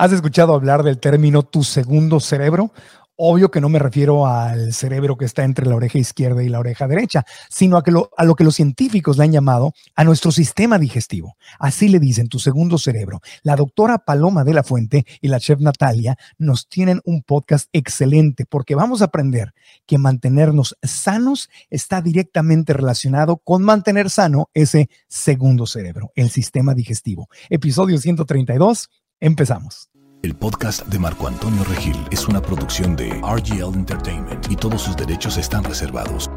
[0.00, 2.70] ¿Has escuchado hablar del término tu segundo cerebro?
[3.16, 6.60] Obvio que no me refiero al cerebro que está entre la oreja izquierda y la
[6.60, 10.30] oreja derecha, sino a, lo, a lo que los científicos le han llamado a nuestro
[10.30, 11.34] sistema digestivo.
[11.58, 13.22] Así le dicen tu segundo cerebro.
[13.42, 18.46] La doctora Paloma de la Fuente y la chef Natalia nos tienen un podcast excelente
[18.48, 19.52] porque vamos a aprender
[19.84, 27.28] que mantenernos sanos está directamente relacionado con mantener sano ese segundo cerebro, el sistema digestivo.
[27.50, 28.90] Episodio 132
[29.20, 29.90] Empezamos.
[30.22, 34.96] El podcast de Marco Antonio Regil es una producción de RGL Entertainment y todos sus
[34.96, 36.30] derechos están reservados.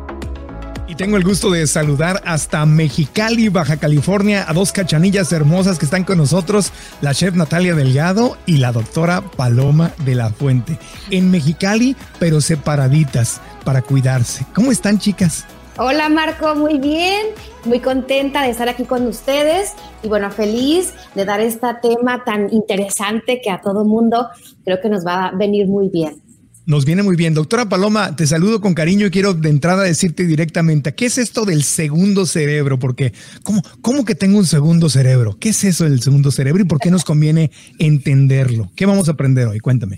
[0.88, 5.86] Y tengo el gusto de saludar hasta Mexicali, Baja California, a dos cachanillas hermosas que
[5.86, 10.80] están con nosotros, la chef Natalia Delgado y la doctora Paloma de la Fuente.
[11.12, 14.44] En Mexicali, pero separaditas para cuidarse.
[14.56, 15.46] ¿Cómo están, chicas?
[15.84, 17.26] Hola Marco, muy bien,
[17.66, 19.72] muy contenta de estar aquí con ustedes
[20.04, 24.28] y bueno, feliz de dar este tema tan interesante que a todo mundo
[24.64, 26.22] creo que nos va a venir muy bien.
[26.68, 27.34] Nos viene muy bien.
[27.34, 31.46] Doctora Paloma, te saludo con cariño y quiero de entrada decirte directamente, ¿qué es esto
[31.46, 32.78] del segundo cerebro?
[32.78, 35.36] Porque, ¿cómo, ¿cómo que tengo un segundo cerebro?
[35.40, 38.72] ¿Qué es eso del segundo cerebro y por qué nos conviene entenderlo?
[38.76, 39.60] ¿Qué vamos a aprender hoy?
[39.60, 39.98] Cuéntame.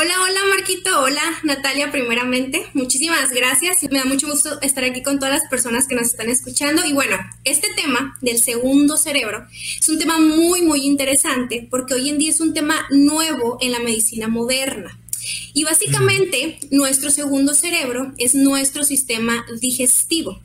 [0.00, 5.18] Hola, hola Marquito, hola Natalia primeramente, muchísimas gracias me da mucho gusto estar aquí con
[5.18, 9.44] todas las personas que nos están escuchando y bueno, este tema del segundo cerebro
[9.76, 13.72] es un tema muy muy interesante porque hoy en día es un tema nuevo en
[13.72, 14.96] la medicina moderna.
[15.52, 20.40] Y básicamente nuestro segundo cerebro es nuestro sistema digestivo.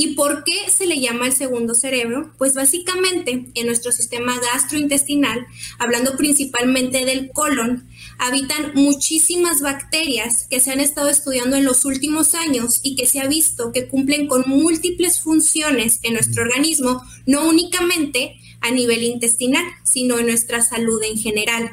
[0.00, 2.32] ¿Y por qué se le llama el segundo cerebro?
[2.38, 5.44] Pues básicamente en nuestro sistema gastrointestinal,
[5.78, 7.86] hablando principalmente del colon,
[8.18, 13.20] habitan muchísimas bacterias que se han estado estudiando en los últimos años y que se
[13.20, 19.64] ha visto que cumplen con múltiples funciones en nuestro organismo, no únicamente a nivel intestinal,
[19.84, 21.70] sino en nuestra salud en general.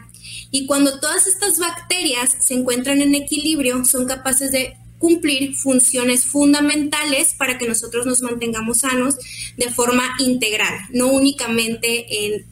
[0.52, 7.36] Y cuando todas estas bacterias se encuentran en equilibrio, son capaces de cumplir funciones fundamentales
[7.38, 9.18] para que nosotros nos mantengamos sanos
[9.56, 12.48] de forma integral, no únicamente en,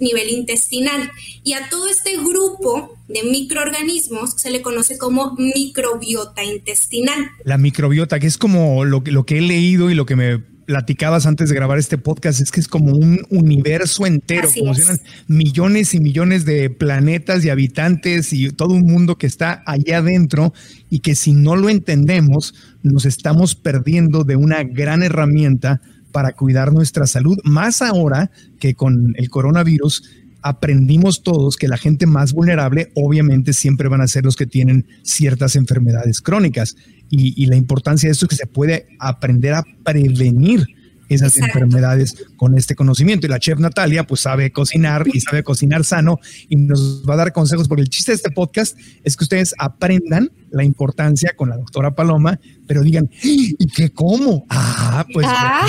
[0.00, 1.08] nivel intestinal.
[1.44, 7.30] Y a todo este grupo de microorganismos se le conoce como microbiota intestinal.
[7.44, 11.26] La microbiota, que es como lo, lo que he leído y lo que me platicabas
[11.26, 14.82] antes de grabar este podcast, es que es como un universo entero, como si
[15.26, 20.52] millones y millones de planetas y habitantes y todo un mundo que está allá adentro
[20.90, 25.80] y que si no lo entendemos, nos estamos perdiendo de una gran herramienta
[26.12, 30.04] para cuidar nuestra salud, más ahora que con el coronavirus
[30.44, 34.86] aprendimos todos que la gente más vulnerable obviamente siempre van a ser los que tienen
[35.02, 36.76] ciertas enfermedades crónicas
[37.10, 40.66] y, la importancia de esto es que se puede aprender a prevenir
[41.08, 43.26] esas enfermedades con este conocimiento.
[43.26, 47.16] Y la chef Natalia, pues sabe cocinar y sabe cocinar sano y nos va a
[47.16, 51.48] dar consejos, porque el chiste de este podcast es que ustedes aprendan la importancia con
[51.48, 54.46] la doctora Paloma, pero digan, ¿y qué cómo?
[54.48, 55.26] Ah, pues.
[55.28, 55.66] Ah,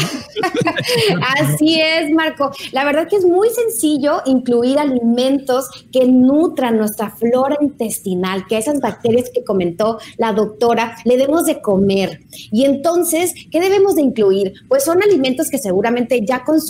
[1.40, 2.52] así es, Marco.
[2.72, 8.80] La verdad que es muy sencillo incluir alimentos que nutran nuestra flora intestinal, que esas
[8.80, 12.22] bacterias que comentó la doctora le debemos de comer.
[12.52, 14.54] Y entonces, ¿qué debemos de incluir?
[14.68, 16.65] Pues son alimentos que seguramente ya consumimos,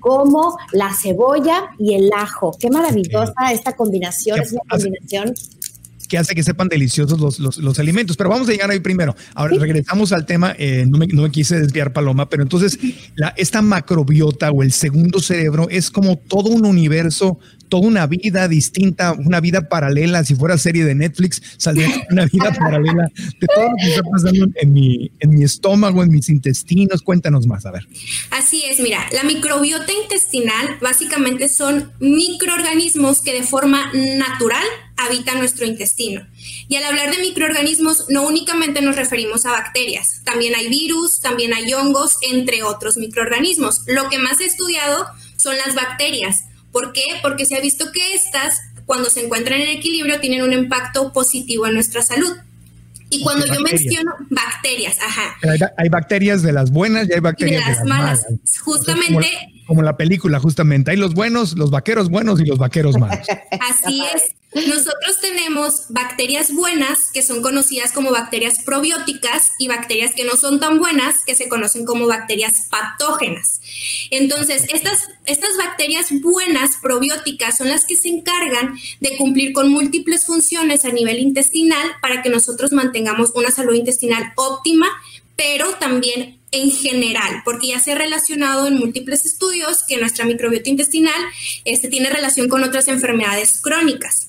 [0.00, 2.56] como la cebolla y el ajo.
[2.58, 5.34] Qué maravillosa esta combinación, es una combinación
[6.12, 8.18] que hace que sepan deliciosos los, los, alimentos.
[8.18, 9.16] Pero vamos a llegar ahí primero.
[9.34, 12.78] Ahora regresamos al tema, eh, no, me, no, me, quise desviar, Paloma, pero entonces
[13.14, 17.38] la, esta macrobiota o el segundo cerebro es como todo un universo
[17.72, 20.22] toda una vida distinta, una vida paralela.
[20.24, 23.08] Si fuera serie de Netflix, saldría una vida paralela
[23.40, 27.00] de todo lo que está pasando en mi, en mi estómago, en mis intestinos.
[27.00, 27.88] Cuéntanos más, a ver.
[28.30, 34.66] Así es, mira, la microbiota intestinal básicamente son microorganismos que de forma natural
[34.98, 36.28] habitan nuestro intestino.
[36.68, 41.54] Y al hablar de microorganismos, no únicamente nos referimos a bacterias, también hay virus, también
[41.54, 43.80] hay hongos, entre otros microorganismos.
[43.86, 45.06] Lo que más he estudiado
[45.38, 47.04] son las bacterias ¿Por qué?
[47.20, 51.66] Porque se ha visto que estas, cuando se encuentran en equilibrio, tienen un impacto positivo
[51.66, 52.34] en nuestra salud.
[53.10, 55.36] Y cuando yo menciono bacterias, ajá.
[55.76, 58.26] Hay, bacterias de las buenas y hay bacterias de las, malas.
[58.64, 59.28] Justamente.
[59.72, 60.90] Como, la película, justamente.
[60.90, 63.26] Hay los buenos, los vaqueros buenos y los vaqueros malos.
[63.60, 64.34] Así es.
[64.54, 70.60] Nosotros tenemos bacterias buenas, que son conocidas como bacterias probióticas, y bacterias que no son
[70.60, 73.62] tan buenas, que se conocen como bacterias patógenas.
[74.10, 80.26] Entonces, estas, estas bacterias buenas, probióticas, son las que se encargan de cumplir con múltiples
[80.26, 84.86] funciones a nivel intestinal para que nosotros mantengamos una salud intestinal óptima,
[85.34, 90.70] pero también en general, porque ya se ha relacionado en múltiples estudios que nuestra microbiota
[90.70, 91.20] intestinal
[91.64, 94.28] este, tiene relación con otras enfermedades crónicas.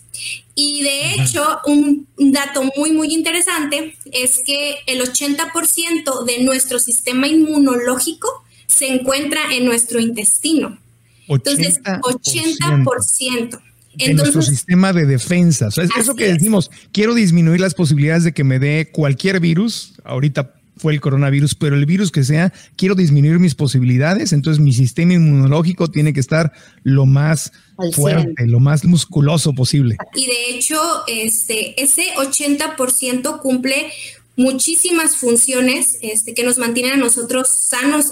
[0.56, 7.28] Y de hecho, un dato muy, muy interesante es que el 80% de nuestro sistema
[7.28, 10.80] inmunológico se encuentra en nuestro intestino.
[11.28, 13.62] Entonces, 80%.
[13.98, 15.70] en nuestro sistema de defensa.
[15.98, 19.94] eso que decimos, quiero disminuir las posibilidades de que me dé cualquier virus.
[20.04, 20.54] Ahorita
[20.84, 25.14] fue el coronavirus, pero el virus que sea, quiero disminuir mis posibilidades, entonces mi sistema
[25.14, 26.52] inmunológico tiene que estar
[26.84, 27.54] lo más
[27.94, 29.96] fuerte, lo más musculoso posible.
[30.14, 30.78] Y de hecho,
[31.08, 33.94] este, ese 80% cumple
[34.36, 38.08] muchísimas funciones este, que nos mantienen a nosotros sanos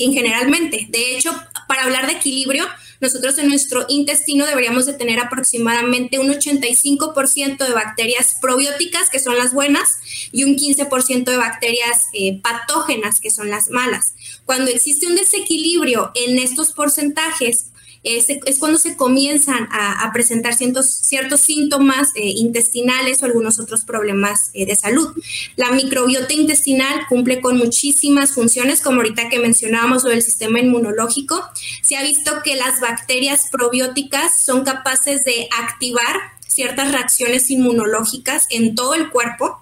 [0.00, 0.88] en generalmente.
[0.90, 1.30] De hecho,
[1.68, 2.64] para hablar de equilibrio,
[3.02, 9.36] nosotros en nuestro intestino deberíamos de tener aproximadamente un 85% de bacterias probióticas, que son
[9.36, 9.98] las buenas,
[10.30, 14.14] y un 15% de bacterias eh, patógenas, que son las malas.
[14.46, 17.71] Cuando existe un desequilibrio en estos porcentajes,
[18.04, 18.26] es,
[18.58, 24.76] cuando se comienzan a, presentar ciertos, síntomas eh, intestinales o algunos otros problemas eh, de
[24.76, 25.14] salud.
[25.56, 31.42] La microbiota intestinal cumple con muchísimas funciones, como ahorita que mencionábamos sobre el sistema inmunológico.
[31.82, 36.16] Se ha visto que las bacterias probióticas son capaces de activar
[36.46, 39.58] ciertas reacciones inmunológicas en todo el cuerpo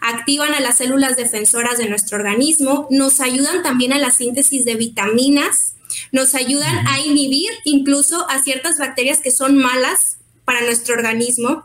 [0.00, 4.74] activan a las células defensoras de nuestro organismo, nos ayudan también a la síntesis de
[4.74, 5.74] vitaminas,
[6.12, 11.64] nos ayudan a inhibir incluso a ciertas bacterias que son malas para nuestro organismo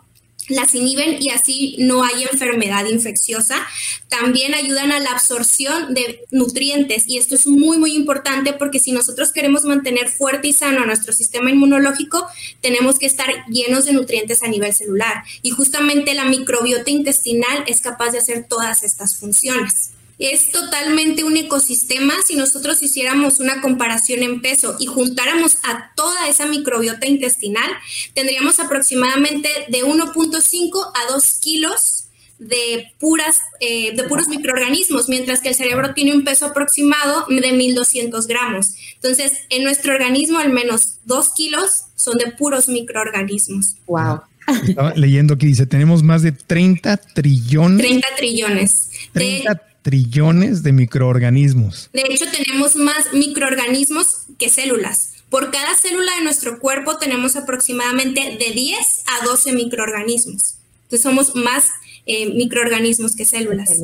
[0.50, 3.66] las inhiben y así no hay enfermedad infecciosa.
[4.10, 8.92] También ayudan a la absorción de nutrientes y esto es muy, muy importante porque si
[8.92, 12.28] nosotros queremos mantener fuerte y sano a nuestro sistema inmunológico,
[12.62, 17.81] tenemos que estar llenos de nutrientes a nivel celular y justamente la microbiota intestinal es
[17.81, 22.13] capaz de hacer todas estas funciones es totalmente un ecosistema.
[22.25, 27.69] Si nosotros hiciéramos una comparación en peso y juntáramos a toda esa microbiota intestinal,
[28.13, 32.01] tendríamos aproximadamente de 1.5 a 2 kilos
[32.38, 37.53] de puras eh, de puros microorganismos, mientras que el cerebro tiene un peso aproximado de
[37.53, 38.75] 1200 gramos.
[38.95, 43.75] Entonces, en nuestro organismo, al menos 2 kilos son de puros microorganismos.
[43.88, 44.21] Wow.
[44.68, 47.79] Estaba leyendo que dice, tenemos más de 30 trillones.
[47.79, 48.89] 30 trillones.
[49.13, 51.91] 30 trillones de microorganismos.
[51.93, 55.11] De hecho, tenemos más microorganismos que células.
[55.29, 60.55] Por cada célula de nuestro cuerpo tenemos aproximadamente de 10 a 12 microorganismos.
[60.85, 61.69] Entonces somos más
[62.07, 63.79] eh, microorganismos que células.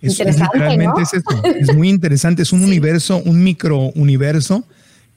[0.00, 0.18] Es,
[0.54, 1.12] realmente es,
[1.60, 4.64] es muy interesante, es un universo, un microuniverso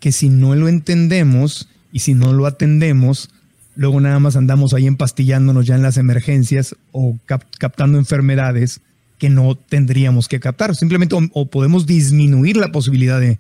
[0.02, 3.30] que si no lo entendemos y si no lo atendemos,
[3.74, 7.18] luego nada más andamos ahí empastillándonos ya en las emergencias o
[7.58, 8.82] captando enfermedades
[9.20, 10.76] que no tendríamos que captar.
[10.76, 13.38] Simplemente o, podemos disminuir la posibilidad de,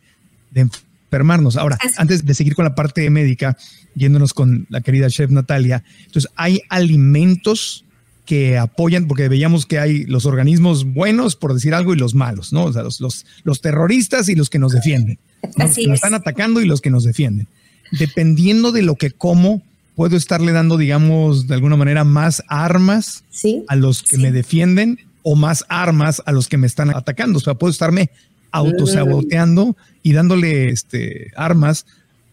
[0.53, 1.55] enfermarnos.
[1.55, 3.57] Ahora, antes de seguir con la parte médica,
[3.95, 7.85] yéndonos con la querida chef Natalia, entonces hay alimentos
[8.25, 12.53] que apoyan, porque veíamos que hay los organismos buenos, por decir algo, y los malos,
[12.53, 12.65] ¿no?
[12.65, 15.17] O sea, los, los, terroristas y los que nos defienden.
[15.57, 17.47] Los que nos están atacando y los que nos defienden.
[17.91, 19.63] Dependiendo de lo que como,
[19.95, 23.23] puedo estarle dando, digamos, de alguna manera más armas
[23.67, 27.37] a los que me defienden o más armas a los que me están atacando.
[27.37, 28.09] O sea, puedo estarme
[28.51, 31.85] autosaboteando y dándole este, armas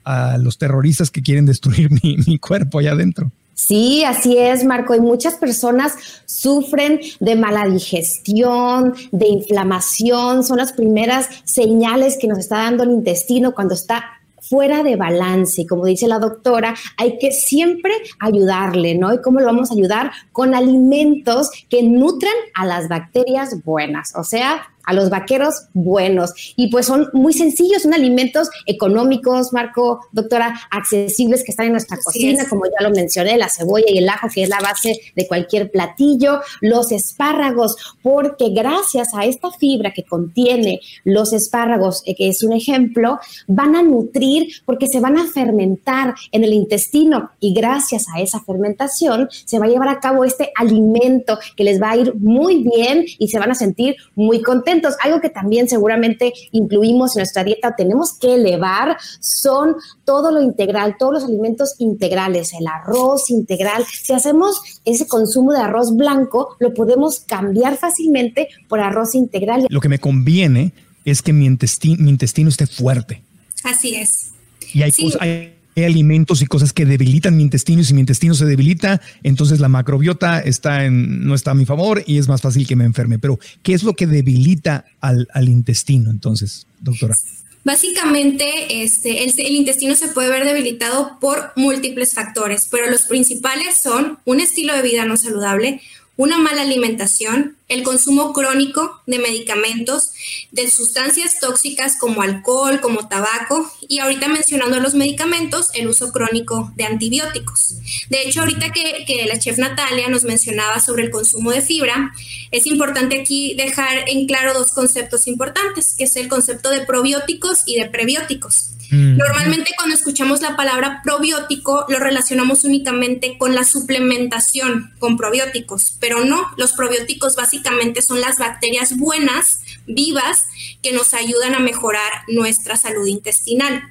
[0.05, 3.31] a los terroristas que quieren destruir mi, cuerpo allá adentro.
[3.55, 4.95] Sí, así es, Marco.
[4.95, 5.95] Y muchas personas
[6.27, 10.45] sufren de mala digestión, de inflamación.
[10.45, 14.16] Son las primeras señales que nos está dando el intestino cuando está
[14.49, 15.63] fuera de balance.
[15.63, 19.13] Y como dice la doctora, hay que siempre ayudarle, ¿no?
[19.13, 20.13] ¿Y cómo lo vamos a ayudar?
[20.33, 26.33] Con alimentos que nutran a las bacterias buenas, o sea, a los vaqueros buenos.
[26.57, 31.99] Y pues son muy sencillos, son alimentos económicos, Marco, doctora, accesibles que están en nuestra
[31.99, 35.27] cocina, como ya lo mencioné, la cebolla y el ajo, que es la base de
[35.27, 42.29] cualquier platillo, los espárragos, porque gracias a esta fibra que contiene los espárragos, eh, que
[42.29, 47.53] es un ejemplo, van a nutrir porque se van a fermentar en el intestino y
[47.53, 51.91] gracias a esa fermentación se va a llevar a cabo este alimento que les va
[51.91, 56.33] a ir muy bien y se van a sentir muy contentos algo que también seguramente
[56.53, 62.53] incluimos en nuestra dieta, tenemos que elevar, son todo lo integral, todos los alimentos integrales,
[62.53, 63.85] el arroz integral.
[63.85, 69.67] Si hacemos ese consumo de arroz blanco, lo podemos cambiar fácilmente por arroz integral.
[69.69, 70.73] Lo que me conviene
[71.05, 73.23] es que mi intestino, mi intestino esté fuerte.
[73.65, 74.33] Así es.
[74.73, 78.35] Y hay, hay hay alimentos y cosas que debilitan mi intestino y si mi intestino
[78.35, 82.41] se debilita, entonces la macrobiota está en, no está a mi favor y es más
[82.41, 83.19] fácil que me enferme.
[83.19, 87.15] Pero, ¿qué es lo que debilita al, al intestino entonces, doctora?
[87.63, 93.81] Básicamente, este, el, el, intestino se puede ver debilitado por múltiples factores, pero los principales
[93.83, 95.81] son un estilo de vida no saludable,
[96.17, 100.13] una mala alimentación, el consumo crónico de medicamentos,
[100.51, 106.73] de sustancias tóxicas como alcohol, como tabaco y ahorita mencionando los medicamentos, el uso crónico
[106.77, 107.75] de antibióticos.
[108.09, 112.13] De hecho, ahorita que, que la chef Natalia nos mencionaba sobre el consumo de fibra,
[112.51, 117.63] es importante aquí dejar en claro dos conceptos importantes, que es el concepto de probióticos
[117.67, 118.76] y de prebióticos.
[118.91, 119.17] Mm.
[119.17, 126.25] Normalmente cuando escuchamos la palabra probiótico lo relacionamos únicamente con la suplementación con probióticos, pero
[126.25, 130.45] no, los probióticos básicamente son las bacterias buenas, vivas,
[130.83, 133.83] que nos ayudan a mejorar nuestra salud intestinal.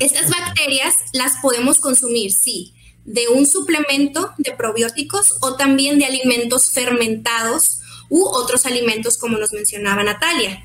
[0.00, 2.72] Estas bacterias las podemos consumir, sí,
[3.04, 9.52] de un suplemento de probióticos o también de alimentos fermentados u otros alimentos como nos
[9.52, 10.64] mencionaba Natalia.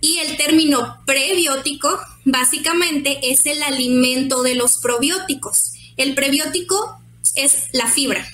[0.00, 5.72] Y el término prebiótico básicamente es el alimento de los probióticos.
[5.96, 7.00] El prebiótico
[7.34, 8.26] es la fibra.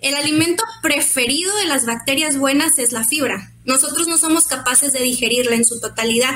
[0.00, 3.52] El alimento preferido de las bacterias buenas es la fibra.
[3.64, 6.34] Nosotros no somos capaces de digerirla en su totalidad.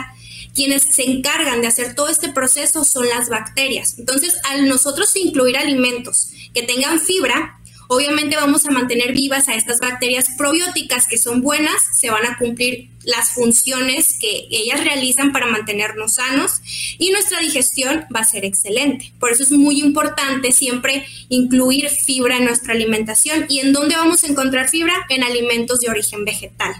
[0.54, 3.99] Quienes se encargan de hacer todo este proceso son las bacterias.
[3.99, 9.78] Entonces, al nosotros incluir alimentos que tengan fibra, Obviamente vamos a mantener vivas a estas
[9.78, 15.46] bacterias probióticas que son buenas, se van a cumplir las funciones que ellas realizan para
[15.46, 16.60] mantenernos sanos
[16.98, 19.12] y nuestra digestión va a ser excelente.
[19.20, 23.46] Por eso es muy importante siempre incluir fibra en nuestra alimentación.
[23.48, 24.94] ¿Y en dónde vamos a encontrar fibra?
[25.08, 26.74] En alimentos de origen vegetal.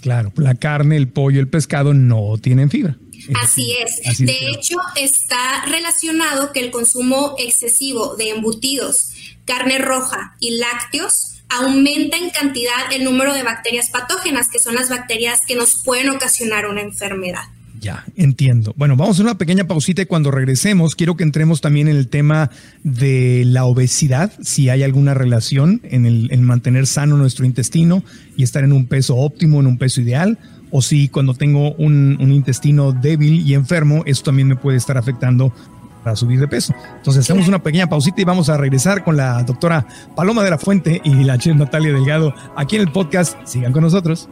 [0.00, 2.96] Claro, la carne, el pollo, el pescado no tienen fibra.
[3.42, 4.18] Así es.
[4.18, 9.10] de hecho, está relacionado que el consumo excesivo de embutidos,
[9.50, 14.88] carne roja y lácteos aumenta en cantidad el número de bacterias patógenas, que son las
[14.88, 17.42] bacterias que nos pueden ocasionar una enfermedad.
[17.80, 18.74] Ya, entiendo.
[18.76, 22.08] Bueno, vamos a una pequeña pausita y cuando regresemos quiero que entremos también en el
[22.08, 22.50] tema
[22.84, 28.04] de la obesidad, si hay alguna relación en el mantener sano nuestro intestino
[28.36, 30.38] y estar en un peso óptimo, en un peso ideal,
[30.70, 34.96] o si cuando tengo un, un intestino débil y enfermo, eso también me puede estar
[34.96, 35.52] afectando
[36.02, 36.74] para subir de peso.
[36.96, 40.58] Entonces hacemos una pequeña pausita y vamos a regresar con la doctora Paloma de la
[40.58, 43.36] Fuente y la chef Natalia Delgado aquí en el podcast.
[43.44, 44.28] Sigan con nosotros.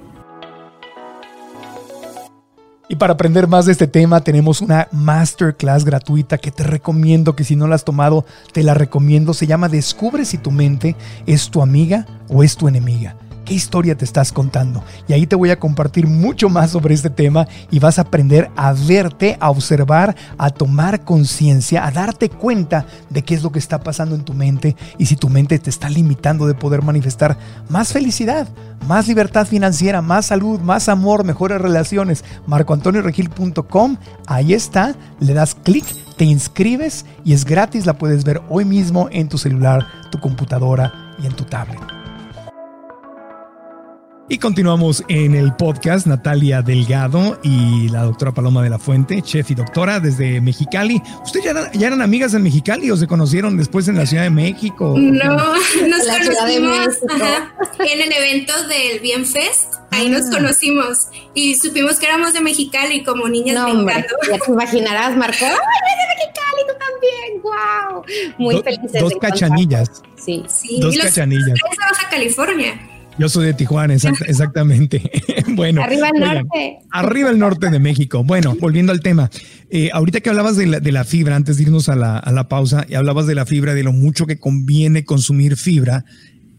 [2.91, 7.45] Y para aprender más de este tema tenemos una masterclass gratuita que te recomiendo que
[7.45, 9.35] si no la has tomado, te la recomiendo.
[9.35, 10.97] Se llama Descubre si tu mente
[11.27, 13.15] es tu amiga o es tu enemiga
[13.49, 14.85] qué historia te estás contando.
[15.09, 18.51] Y ahí te voy a compartir mucho más sobre este tema y vas a aprender
[18.57, 23.59] a verte, a observar, a tomar conciencia, a darte cuenta de qué es lo que
[23.59, 27.39] está pasando en tu mente y si tu mente te está limitando de poder manifestar
[27.71, 28.47] más felicidad,
[28.87, 32.25] más libertad financiera, más salud, más amor, mejores relaciones.
[32.47, 35.87] MarcoAntonioRegil.com, ahí está, le das clic,
[36.19, 41.15] te inscribes y es gratis, la puedes ver hoy mismo en tu celular, tu computadora
[41.19, 41.98] y en tu tablet.
[44.31, 49.51] Y continuamos en el podcast Natalia Delgado y la doctora Paloma de la Fuente, chef
[49.53, 51.01] y doctora desde Mexicali.
[51.25, 54.95] ¿Ustedes ya, eran, amigas en Mexicali o se conocieron después en la Ciudad de México?
[54.99, 56.99] No, nos conocimos
[57.79, 59.73] en el evento del Bienfest.
[59.93, 60.31] Ahí nos ah.
[60.33, 65.39] conocimos y supimos que éramos de Mexicali como niñas no, hombre, Ya te imaginarás, Marco.
[65.47, 67.43] ¡Ay, eres de Mexicali, tú también!
[67.43, 68.05] ¡Wow!
[68.37, 69.01] Muy felices.
[69.01, 70.03] Dos cachanillas.
[70.17, 70.81] Sí, sí.
[70.81, 71.47] Dos cachanillas.
[71.47, 72.98] de Baja California.
[73.19, 73.95] Yo soy de Tijuana,
[74.27, 75.11] exactamente.
[75.55, 75.83] bueno.
[75.83, 76.79] Arriba el norte.
[76.91, 78.23] arriba el norte de México.
[78.25, 79.31] Bueno, volviendo al tema.
[79.71, 82.87] Eh, ahorita que hablabas de la, fibra, antes de irnos a la, a la pausa,
[82.89, 86.05] y hablabas de la fibra, de lo mucho que conviene consumir fibra,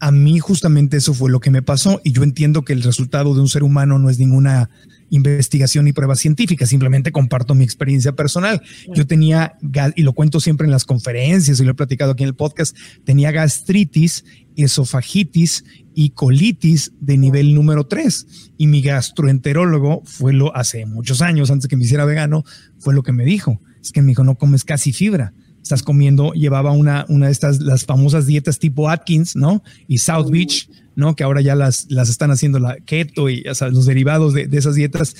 [0.00, 3.34] a mí justamente eso fue lo que me pasó y yo entiendo que el resultado
[3.34, 4.70] de un ser humano no es ninguna
[5.10, 8.62] investigación y prueba científica, simplemente comparto mi experiencia personal.
[8.94, 9.54] Yo tenía,
[9.96, 12.76] y lo cuento siempre en las conferencias y lo he platicado aquí en el podcast,
[13.04, 14.24] tenía gastritis,
[14.56, 15.64] esofagitis
[15.94, 18.52] y colitis de nivel número 3.
[18.56, 22.44] Y mi gastroenterólogo fue lo, hace muchos años, antes que me hiciera vegano,
[22.78, 23.60] fue lo que me dijo.
[23.82, 25.34] Es que me dijo, no comes casi fibra.
[25.62, 29.62] Estás comiendo, llevaba una, una de estas, las famosas dietas tipo Atkins, ¿no?
[29.88, 31.14] Y South Beach, ¿no?
[31.16, 34.74] Que ahora ya las, las están haciendo la keto y los derivados de, de, esas
[34.74, 35.16] dietas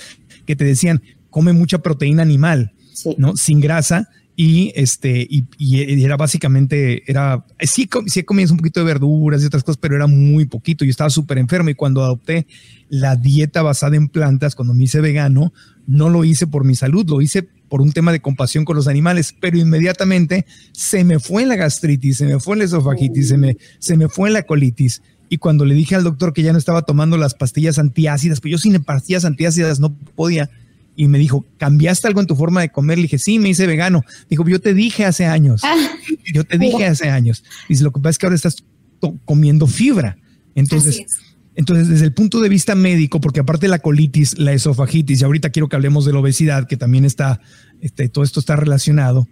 [0.47, 2.73] que te decían, come mucha proteína animal,
[3.17, 3.37] ¿no?
[3.37, 5.45] Sin grasa y este y,
[6.03, 10.07] era básicamente era sí sí comías un poquito de verduras y otras cosas pero era
[10.07, 12.47] muy poquito yo estaba súper enfermo y cuando adopté
[12.89, 15.53] la dieta basada en plantas cuando me hice vegano
[15.87, 18.89] no lo hice por mi salud lo hice por un tema de compasión con los
[18.89, 23.57] animales, pero inmediatamente se me fue la gastritis, se me fue la esofagitis, se me,
[23.79, 25.03] se me fue la colitis.
[25.31, 28.53] Y cuando le dije al doctor que ya no estaba tomando las pastillas antiácidas, pues
[28.53, 30.51] yo sin pastillas antiácidas no podía,
[30.97, 32.99] y me dijo, ¿cambiaste algo en tu forma de comer?
[32.99, 34.05] Le dije, sí, me hice vegano.
[34.29, 35.77] Dijo, yo te dije hace años, ah.
[36.35, 37.43] yo te dije hace años.
[37.69, 38.57] Dice, lo que pasa es que ahora estás
[39.25, 40.19] comiendo fibra.
[40.55, 41.07] Entonces,
[41.55, 45.25] entonces, desde el punto de vista médico, porque aparte de la colitis, la esofagitis, y
[45.25, 47.41] ahorita quiero que hablemos de la obesidad, que también está,
[47.81, 49.27] este, todo esto está relacionado.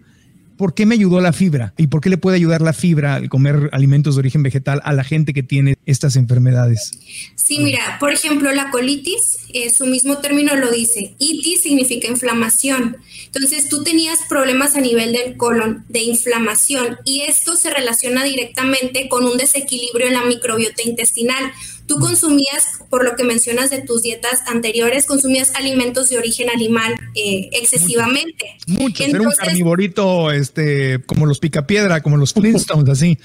[0.59, 1.73] ¿Por qué me ayudó la fibra?
[1.77, 4.91] ¿Y por qué le puede ayudar la fibra al comer alimentos de origen vegetal a
[4.91, 6.91] la gente que tiene estas enfermedades?
[7.35, 11.15] Sí, mira, por ejemplo, la colitis, eh, su mismo término lo dice.
[11.17, 12.97] Itis significa inflamación.
[13.27, 19.07] Entonces, tú tenías problemas a nivel del colon de inflamación y esto se relaciona directamente
[19.07, 21.53] con un desequilibrio en la microbiota intestinal
[21.89, 26.93] Tú consumías, por lo que mencionas de tus dietas anteriores, consumías alimentos de origen animal
[27.15, 28.45] eh, excesivamente.
[28.67, 33.17] Mucho, era un carnivorito este, como los picapiedra, como los Flintstones, así.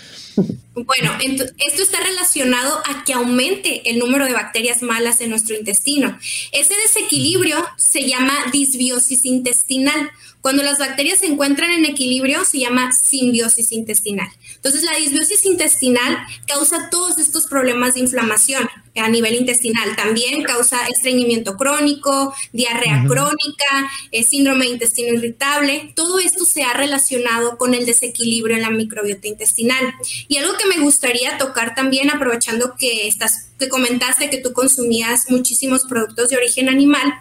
[0.75, 6.19] Bueno, esto está relacionado a que aumente el número de bacterias malas en nuestro intestino.
[6.51, 10.11] Ese desequilibrio se llama disbiosis intestinal.
[10.45, 14.29] Cuando las bacterias se encuentran en equilibrio, se llama simbiosis intestinal.
[14.57, 19.97] Entonces, la disbiosis intestinal causa todos estos problemas de inflamación a nivel intestinal.
[19.97, 25.95] También causa estreñimiento crónico, diarrea crónica, eh, síndrome de intestino irritable.
[25.97, 29.95] Todo esto se ha relacionado con el desequilibrio en la microbiota intestinal.
[30.29, 35.31] Y algo que me gustaría tocar también, aprovechando que estás que comentaste que tú consumías
[35.31, 37.15] muchísimos productos de origen animal,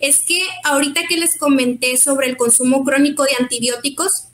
[0.00, 4.28] es que ahorita que les comenté sobre el consumo crónico de antibióticos,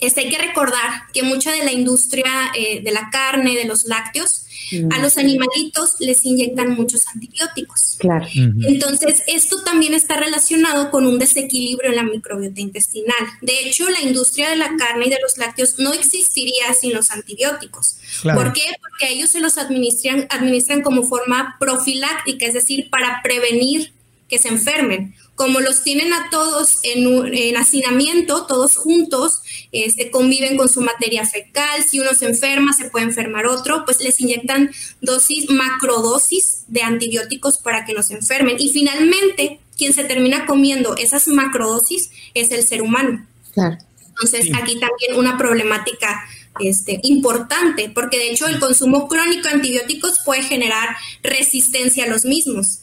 [0.00, 3.84] este, hay que recordar que mucha de la industria eh, de la carne, de los
[3.84, 4.44] lácteos,
[4.90, 7.96] a los animalitos les inyectan muchos antibióticos.
[7.98, 8.26] Claro.
[8.34, 13.16] Entonces, esto también está relacionado con un desequilibrio en la microbiota intestinal.
[13.40, 17.10] De hecho, la industria de la carne y de los lácteos no existiría sin los
[17.10, 17.96] antibióticos.
[18.22, 18.62] ¿Por qué?
[18.80, 23.92] Porque ellos se los administran, administran como forma profiláctica, es decir, para prevenir
[24.28, 29.40] que se enfermen como los tienen a todos en, hacinamiento, todos juntos,
[29.70, 33.84] se este, conviven con su materia fecal, si uno se enferma, se puede enfermar otro,
[33.84, 38.56] pues les inyectan dosis, macrodosis de antibióticos para que no se enfermen.
[38.58, 43.24] Y finalmente, quien se termina comiendo esas macrodosis es el ser humano.
[43.54, 46.20] Entonces, aquí también una problemática
[46.58, 52.24] este, importante, porque de hecho el consumo crónico de antibióticos puede generar resistencia a los
[52.24, 52.80] mismos.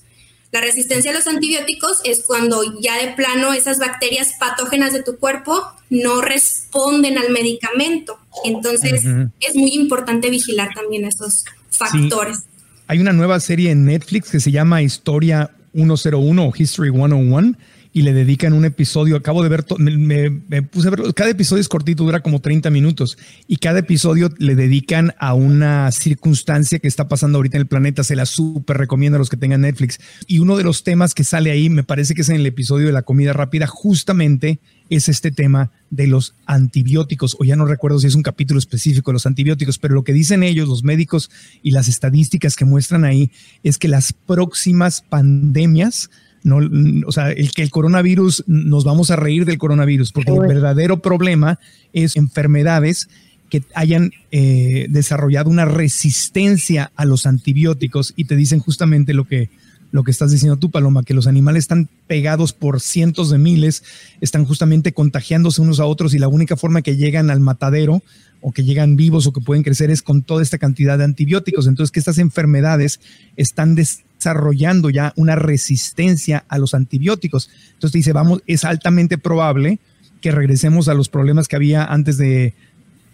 [0.55, 5.17] La resistencia a los antibióticos es cuando ya de plano esas bacterias patógenas de tu
[5.17, 8.17] cuerpo no responden al medicamento.
[8.45, 9.03] Entonces
[9.41, 12.43] es muy importante vigilar también esos factores.
[12.87, 17.57] Hay una nueva serie en Netflix que se llama Historia 101 o History 101
[17.95, 19.15] y le dedican un episodio.
[19.15, 23.17] Acabo de ver, me, puse a ver, cada episodio es cortito, dura como 30 minutos
[23.47, 28.03] y cada episodio le dedican a una circunstancia que está pasando ahorita en el planeta.
[28.03, 30.01] Se la súper recomiendo a los que tengan Netflix.
[30.27, 32.87] Y uno de los temas que sale ahí, me parece que es en el episodio
[32.87, 37.99] de la comida rápida, justamente es este tema de los antibióticos, o ya no recuerdo
[37.99, 41.31] si es un capítulo específico de los antibióticos, pero lo que dicen ellos, los médicos
[41.63, 43.31] y las estadísticas que muestran ahí,
[43.63, 46.09] es que las próximas pandemias
[46.45, 46.59] no,
[47.07, 51.01] o sea, el que el coronavirus, nos vamos a reír del coronavirus, porque el verdadero
[51.01, 51.59] problema
[51.91, 53.09] es enfermedades
[53.49, 59.49] que hayan eh, desarrollado una resistencia a los antibióticos y te dicen justamente lo que,
[59.91, 63.83] lo que estás diciendo tú, Paloma, que los animales están pegados por cientos de miles,
[64.21, 68.03] están justamente contagiándose unos a otros y la única forma que llegan al matadero
[68.41, 71.65] o que llegan vivos o que pueden crecer es con toda esta cantidad de antibióticos.
[71.65, 72.99] Entonces, que estas enfermedades
[73.35, 73.73] están
[74.25, 77.49] desarrollando ya una resistencia a los antibióticos.
[77.73, 79.79] Entonces dice, vamos, es altamente probable
[80.19, 82.55] que regresemos a los problemas que había antes de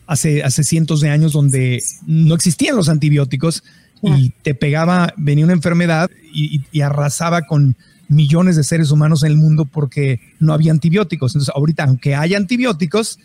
[0.07, 3.63] hace, hace cientos de años donde no existían los antibióticos
[4.01, 7.75] y te pegaba, venía una enfermedad y, y, arrasaba con
[8.07, 11.35] millones de seres humanos en el mundo porque no había antibióticos.
[11.35, 13.19] Entonces ahorita, aunque haya antibióticos,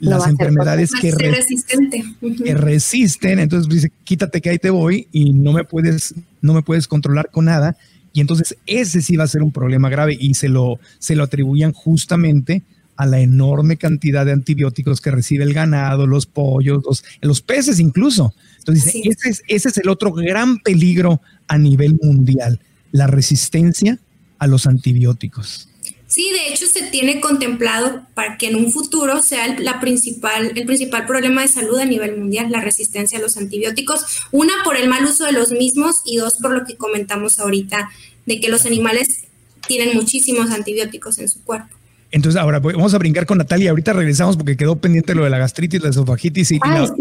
[0.00, 5.64] las enfermedades que, que, resisten, entonces dice, quítate que ahí te voy y no me
[5.64, 7.76] puedes, no me puedes controlar con nada.
[8.12, 11.22] Y entonces ese sí va a ser un problema grave y se lo, se lo
[11.22, 12.62] atribuían justamente
[12.96, 17.78] a la enorme cantidad de antibióticos que recibe el ganado, los pollos, los, los peces
[17.78, 18.34] incluso.
[18.58, 22.60] Entonces, ese, es, ese es el otro gran peligro a nivel mundial,
[22.92, 23.98] la resistencia
[24.38, 25.69] a los antibióticos.
[26.10, 30.50] Sí, de hecho se tiene contemplado para que en un futuro sea el, la principal,
[30.56, 34.04] el principal problema de salud a nivel mundial, la resistencia a los antibióticos.
[34.32, 37.90] Una, por el mal uso de los mismos y dos, por lo que comentamos ahorita,
[38.26, 39.28] de que los animales
[39.68, 41.76] tienen muchísimos antibióticos en su cuerpo.
[42.10, 43.70] Entonces, ahora vamos a brincar con Natalia.
[43.70, 46.92] Ahorita regresamos porque quedó pendiente lo de la gastritis, la esofagitis y, la,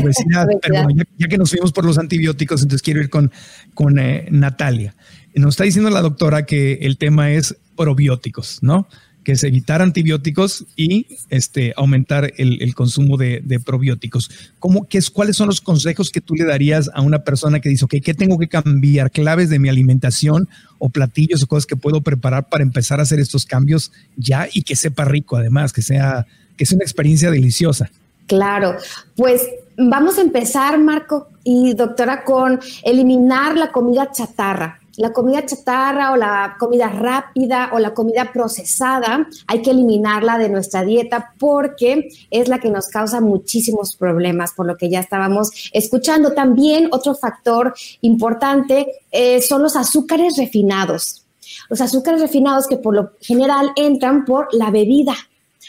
[0.00, 0.48] obesidad.
[0.62, 0.84] Pero
[1.16, 3.30] ya, que nos fuimos por los antibióticos, entonces quiero ir con,
[3.74, 4.96] con eh, Natalia.
[5.34, 8.88] Nos está diciendo la doctora que el tema es probióticos, ¿no?
[9.28, 14.30] que es evitar antibióticos y este, aumentar el, consumo de, probióticos.
[14.58, 17.68] ¿Cómo, qué es, ¿Cuáles son los consejos que tú le darías a una persona que
[17.68, 19.10] dice, ok, ¿qué tengo que cambiar?
[19.10, 23.20] ¿Claves de mi alimentación o platillos o cosas que puedo preparar para empezar a hacer
[23.20, 27.90] estos cambios ya y que sepa rico además, que sea, que sea una experiencia deliciosa?
[28.28, 28.76] Claro,
[29.14, 29.42] pues
[29.76, 36.16] vamos a empezar, Marco y doctora, con eliminar la comida chatarra la comida chatarra o
[36.16, 42.48] la comida rápida o la comida procesada, hay que eliminarla de nuestra dieta porque es
[42.48, 46.32] la que nos causa muchísimos problemas, por lo que ya estábamos escuchando.
[46.32, 51.24] También otro factor importante eh, son los azúcares refinados.
[51.70, 55.14] Los azúcares refinados que por lo general entran por la bebida.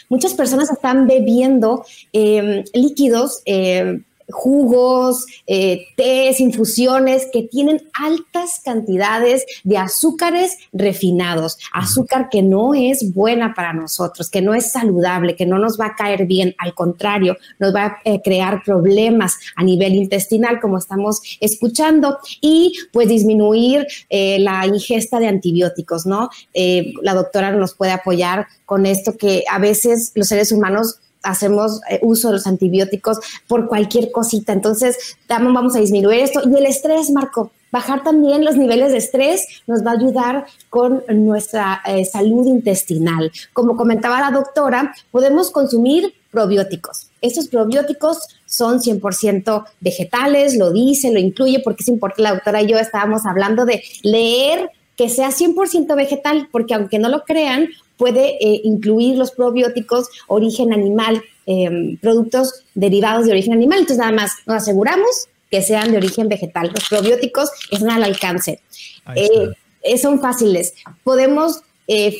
[0.08, 9.44] Muchas personas están bebiendo eh, líquidos eh, jugos, eh, tés, infusiones que tienen altas cantidades
[9.64, 15.46] de azúcares refinados, azúcar que no es buena para nosotros, que no es saludable, que
[15.46, 19.64] no nos va a caer bien, al contrario, nos va a eh, crear problemas a
[19.64, 26.30] nivel intestinal, como estamos escuchando, y pues disminuir eh, la ingesta de antibióticos, ¿no?
[27.02, 32.00] la doctora nos puede apoyar con esto que a veces los seres humanos hacemos eh,
[32.02, 34.52] uso de los antibióticos por cualquier cosita.
[34.52, 36.42] Entonces, vamos a disminuir esto.
[36.48, 41.02] Y el estrés, Marco, bajar también los niveles de estrés nos va a ayudar con
[41.08, 43.30] nuestra eh, salud intestinal.
[43.52, 47.08] Como comentaba la doctora, podemos consumir probióticos.
[47.20, 52.68] Estos probióticos son 100% vegetales, lo dice, lo incluye, porque es importante, la doctora y
[52.68, 58.32] yo estábamos hablando de leer que sea 100% vegetal, porque aunque no lo crean, puede
[58.34, 63.78] eh, incluir los probióticos origen animal, em, productos derivados de origen animal.
[63.78, 65.08] Entonces, nada más nos aseguramos
[65.50, 66.70] que sean de origen vegetal.
[66.74, 68.60] Los probióticos están al alcance.
[69.16, 69.48] Eh,
[69.84, 70.74] eh, son fáciles.
[71.02, 71.62] Podemos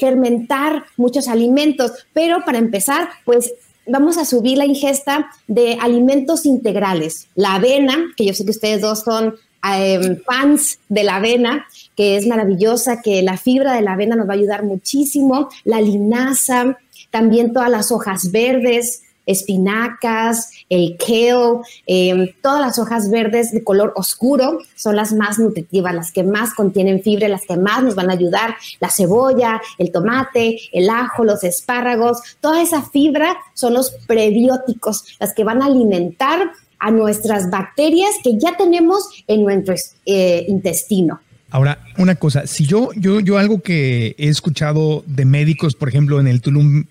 [0.00, 3.52] fermentar muchos alimentos, pero para empezar, pues
[3.86, 7.28] vamos a subir la ingesta de alimentos integrales.
[7.36, 11.66] La avena, que yo sé que ustedes dos son Em, fans de la avena,
[12.00, 15.82] que es maravillosa, que la fibra de la avena nos va a ayudar muchísimo, la
[15.82, 16.78] linaza,
[17.10, 23.92] también todas las hojas verdes, espinacas, el kale, em, todas las hojas verdes de color
[23.96, 28.08] oscuro son las más nutritivas, las que más contienen fibra, las que más nos van
[28.08, 33.90] a ayudar, la cebolla, el tomate, el ajo, los espárragos, toda esa fibra son los
[34.06, 39.74] prebióticos, las que van a alimentar a nuestras bacterias que ya tenemos en nuestro
[40.06, 41.20] eh, intestino.
[41.50, 46.20] Ahora, una cosa, si yo, yo, yo algo que he escuchado de médicos, por ejemplo,
[46.20, 46.84] en el Tulum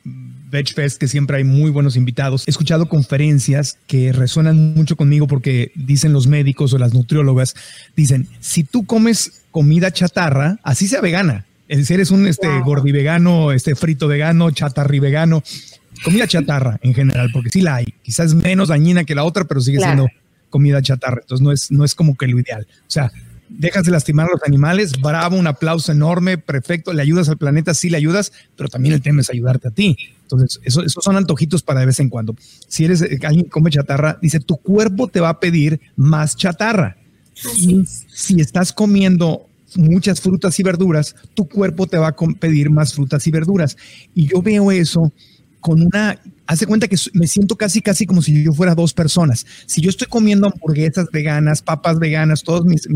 [0.51, 5.27] Veg Fest, que siempre hay muy buenos invitados, he escuchado conferencias que resuenan mucho conmigo
[5.27, 7.55] porque dicen los médicos o las nutriólogas,
[7.95, 13.51] dicen, si tú comes comida chatarra, así sea vegana, si eres un este, gordi vegano,
[13.51, 15.43] este frito vegano, chatarri vegano,
[16.03, 17.93] comida chatarra en general, porque sí la hay.
[18.01, 20.07] Quizás menos dañina que la otra, pero sigue siendo
[20.49, 21.19] comida chatarra.
[21.21, 22.65] Entonces no es, no es como que lo ideal.
[22.71, 23.11] O sea,
[23.49, 27.73] dejas de lastimar a los animales, bravo, un aplauso enorme, perfecto, le ayudas al planeta,
[27.73, 29.97] sí le ayudas, pero también el tema es ayudarte a ti.
[30.21, 32.35] Entonces, eso, esos son antojitos para de vez en cuando.
[32.67, 36.35] Si eres eh, alguien que come chatarra, dice, tu cuerpo te va a pedir más
[36.35, 36.97] chatarra.
[37.57, 42.93] Y si estás comiendo muchas frutas y verduras, tu cuerpo te va a pedir más
[42.93, 43.77] frutas y verduras.
[44.13, 45.11] Y yo veo eso
[45.59, 49.45] con una, hace cuenta que me siento casi, casi como si yo fuera dos personas.
[49.67, 52.89] Si yo estoy comiendo hamburguesas veganas, papas veganas, todos mis,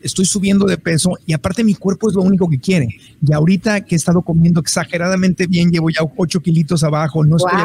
[0.00, 2.88] estoy subiendo de peso y aparte mi cuerpo es lo único que quiere.
[3.24, 7.60] Y ahorita que he estado comiendo exageradamente bien, llevo ya ocho kilitos abajo, no estoy,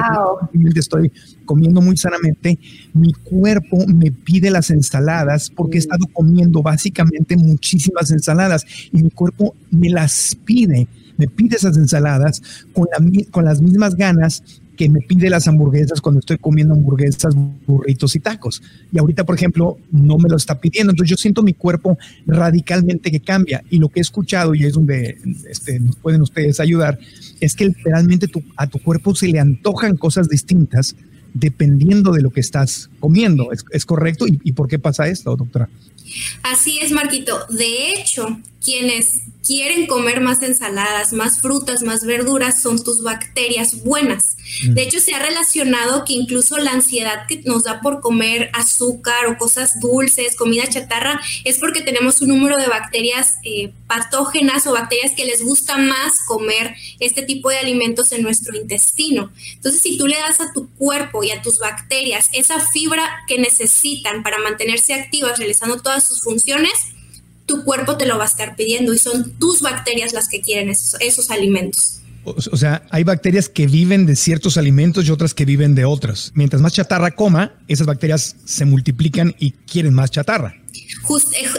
[0.76, 1.12] estoy
[1.44, 2.60] comiendo muy sanamente,
[2.94, 5.86] mi cuerpo me pide las ensaladas porque he mm.
[5.90, 12.42] estado comiendo básicamente muchísimas ensaladas y mi cuerpo me las pide me pide esas ensaladas
[12.74, 12.88] con,
[13.30, 14.44] con las mismas ganas
[14.82, 17.36] que me pide las hamburguesas cuando estoy comiendo hamburguesas,
[17.68, 18.64] burritos y tacos.
[18.92, 20.90] Y ahorita, por ejemplo, no me lo está pidiendo.
[20.90, 23.64] Entonces yo siento mi cuerpo radicalmente que cambia.
[23.70, 26.98] Y lo que he escuchado, y es donde este, nos pueden ustedes ayudar,
[27.40, 28.26] es que literalmente
[28.58, 30.96] a tu cuerpo se le antojan cosas distintas
[31.36, 33.50] dependiendo de lo que estás comiendo.
[33.52, 34.26] ¿Es, correcto?
[34.26, 35.70] ¿Y, ¿Y por qué pasa esto, doctora?
[36.42, 37.38] Así es, Marquito.
[37.52, 44.38] De hecho, quienes quieren comer más ensaladas, más frutas, más verduras, son tus bacterias buenas.
[44.64, 44.76] Mm.
[44.76, 49.28] De hecho, se ha relacionado que incluso la ansiedad que nos da por comer azúcar
[49.28, 54.72] o cosas dulces, comida chatarra, es porque tenemos un número de bacterias eh, patógenas o
[54.72, 59.34] bacterias que les gusta más comer este tipo de alimentos en nuestro intestino.
[59.56, 63.38] Entonces, si tú le das a tu cuerpo y a tus bacterias esa fibra que
[63.38, 66.72] necesitan para mantenerse activas, realizando todas sus funciones,
[67.52, 70.70] tu cuerpo te lo va a estar pidiendo y son tus bacterias las que quieren
[70.70, 72.00] esos, alimentos.
[72.24, 76.32] O sea, hay bacterias que viven de ciertos alimentos y otras que viven de otros.
[76.34, 80.56] Mientras más chatarra coma, esas bacterias se multiplican y quieren más chatarra.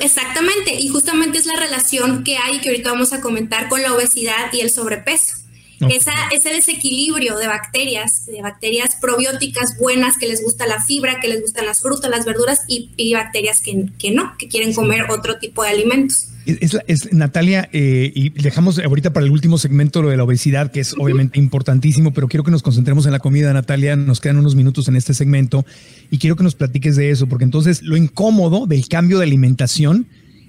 [0.00, 3.92] exactamente, y justamente es la relación que hay que ahorita vamos a comentar con la
[3.92, 5.41] obesidad y el sobrepeso.
[5.88, 11.28] Esa, ese desequilibrio de bacterias, de bacterias probióticas buenas que les gusta la fibra, que
[11.28, 15.38] les gustan las frutas, las verduras y, bacterias que, que, no, que quieren comer otro
[15.38, 16.28] tipo de alimentos.
[16.44, 20.80] Es, Natalia, eh, y dejamos ahorita para el último segmento lo de la obesidad, que
[20.80, 23.94] es obviamente importantísimo, pero quiero que nos concentremos en la comida, Natalia.
[23.94, 25.64] Nos quedan unos minutos en este segmento
[26.10, 30.06] y quiero que nos platiques de eso, porque entonces lo incómodo del cambio de alimentación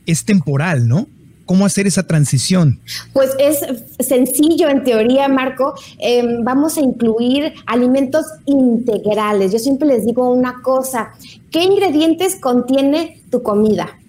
[0.08, 1.08] es temporal, ¿no?
[1.46, 2.80] ¿Cómo hacer esa transición?
[3.12, 3.60] Pues es
[4.00, 5.74] sencillo en teoría, Marco.
[6.00, 9.52] Em, vamos a incluir alimentos integrales.
[9.52, 11.14] Yo siempre les digo una cosa,
[11.52, 14.00] ¿qué ingredientes contiene tu comida?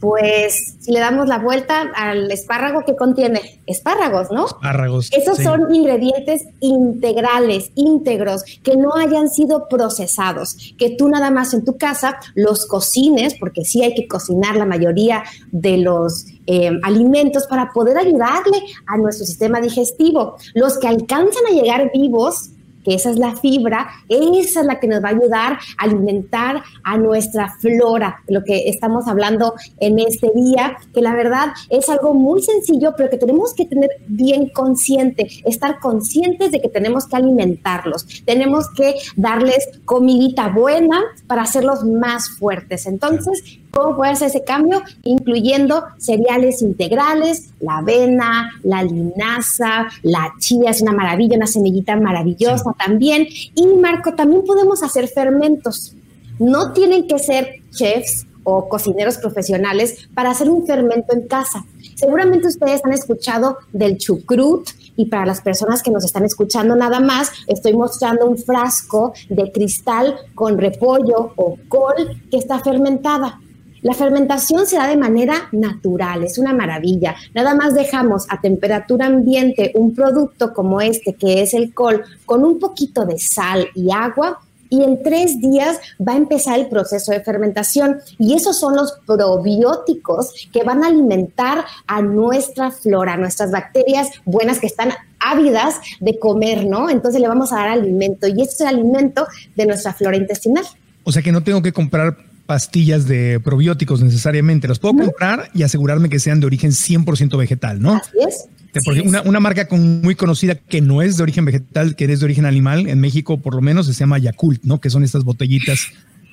[0.00, 3.60] Pues si le damos la vuelta al espárrago, ¿qué contiene?
[3.66, 4.46] Espárragos, ¿no?
[4.46, 5.10] Espárragos.
[5.12, 11.64] Esos son ingredientes integrales, íntegros, que no hayan sido procesados, que tú nada más en
[11.64, 17.46] tu casa los cocines, porque sí hay que cocinar la mayoría de los eh, alimentos
[17.46, 20.36] para poder ayudarle a nuestro sistema digestivo.
[20.54, 22.50] Los que alcanzan a llegar vivos
[22.94, 26.98] esa es la fibra, esa es la que nos va a ayudar a alimentar a
[26.98, 32.42] nuestra flora, lo que estamos hablando en este día, que la verdad es algo muy
[32.42, 38.06] sencillo, pero que tenemos que tener bien consciente, estar conscientes de que tenemos que alimentarlos,
[38.24, 42.86] tenemos que darles comidita buena para hacerlos más fuertes.
[42.86, 44.82] Entonces, ¿Cómo puede hacer ese cambio?
[45.02, 52.74] Incluyendo cereales integrales, la avena, la linaza, la chía es una maravilla, una semillita maravillosa
[52.78, 53.26] también.
[53.54, 55.94] Y Marco, también podemos hacer fermentos.
[56.38, 61.64] No tienen que ser chefs o cocineros profesionales para hacer un fermento en casa.
[61.94, 67.00] Seguramente ustedes han escuchado del chucrut y para las personas que nos están escuchando nada
[67.00, 73.40] más, estoy mostrando un frasco de cristal con repollo o col que está fermentada.
[73.82, 77.14] La fermentación se da de manera natural, es una maravilla.
[77.34, 82.44] Nada más dejamos a temperatura ambiente un producto como este, que es el col, con
[82.44, 87.12] un poquito de sal y agua, y en tres días va a empezar el proceso
[87.12, 88.00] de fermentación.
[88.18, 94.10] Y esos son los probióticos que van a alimentar a nuestra flora, a nuestras bacterias
[94.24, 96.90] buenas que están ávidas de comer, ¿no?
[96.90, 100.64] Entonces le vamos a dar alimento y este es el alimento de nuestra flora intestinal.
[101.04, 102.16] O sea que no tengo que comprar
[102.48, 104.68] pastillas de probióticos necesariamente.
[104.68, 107.96] Las puedo comprar y asegurarme que sean de origen 100% vegetal, ¿no?
[107.96, 109.04] Así es.
[109.04, 112.46] una, una, marca muy conocida que no es de origen vegetal, que es de origen
[112.46, 114.80] animal, en México por lo menos se llama Yakult, ¿no?
[114.80, 115.88] Que son estas botellitas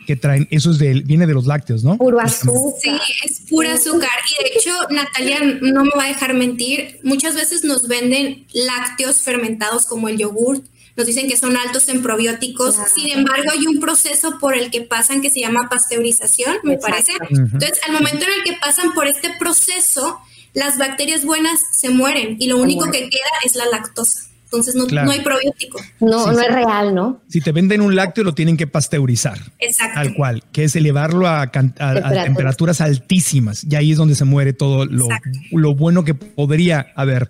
[0.07, 1.97] que traen, eso es de, viene de los lácteos, ¿no?
[1.97, 2.79] Puro azúcar.
[2.81, 4.09] Sí, es puro azúcar.
[4.39, 9.19] Y de hecho, Natalia no me va a dejar mentir, muchas veces nos venden lácteos
[9.19, 10.63] fermentados como el yogurt,
[10.95, 12.75] nos dicen que son altos en probióticos.
[12.93, 17.13] Sin embargo, hay un proceso por el que pasan que se llama pasteurización, me parece.
[17.29, 20.19] Entonces, al momento en el que pasan por este proceso,
[20.53, 24.21] las bacterias buenas se mueren y lo único que queda es la lactosa.
[24.45, 25.81] Entonces no, hay probiótico.
[25.99, 27.19] No, no es real, ¿no?
[27.27, 29.37] Si te venden un lácteo, lo tienen que pasteurizar.
[29.59, 29.95] Exacto.
[29.95, 33.65] Tal cual, que es elevarlo a, temperaturas altísimas.
[33.69, 35.09] Y ahí es donde se muere todo lo,
[35.51, 37.29] lo bueno que podría haber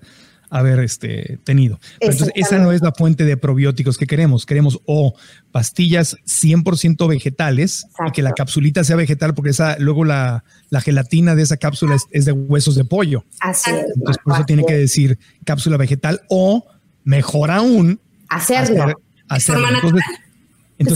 [0.58, 1.80] haber este, tenido.
[2.00, 4.46] entonces, esa no es la fuente de probióticos que queremos.
[4.46, 5.16] Queremos o
[5.52, 10.44] pastillas 100% vegetales y que la capsulita sea vegetal, porque esa, luego la,
[10.84, 13.26] gelatina de esa cápsula es, de huesos de pollo.
[13.40, 13.86] Así es.
[13.96, 16.66] Entonces, por eso tiene que decir cápsula vegetal o,
[17.04, 18.94] mejor aún, hacerlo.
[19.28, 19.68] hacerlo.
[19.70, 20.04] Entonces,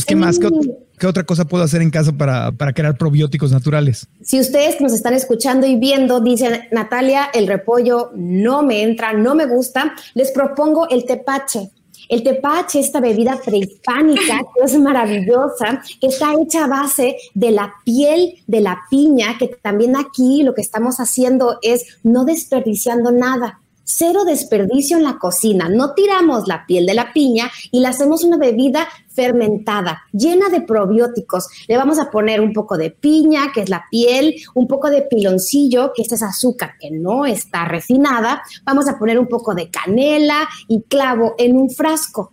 [0.05, 0.39] ¿qué más?
[0.39, 4.07] ¿Qué, otra cosa puedo hacer en casa para, para, crear probióticos naturales?
[4.21, 9.35] Si ustedes nos están escuchando y viendo dicen, Natalia, el repollo no me entra, no
[9.35, 11.71] me gusta, les propongo el tepache.
[12.09, 17.73] El tepache, esta bebida prehispánica que es maravillosa, que está hecha a base de la
[17.85, 23.61] piel de la piña, que también aquí lo que estamos haciendo es no desperdiciando nada
[23.89, 25.67] cero desperdicio en la cocina.
[25.67, 30.61] No tiramos la piel de la piña y la hacemos una bebida fermentada, llena de
[30.61, 31.47] probióticos.
[31.67, 35.01] Le vamos a poner un poco de piña, que es la piel, un poco de
[35.01, 38.43] piloncillo, que este es azúcar que no está refinada.
[38.63, 42.31] Vamos a poner un poco de canela y clavo en un frasco.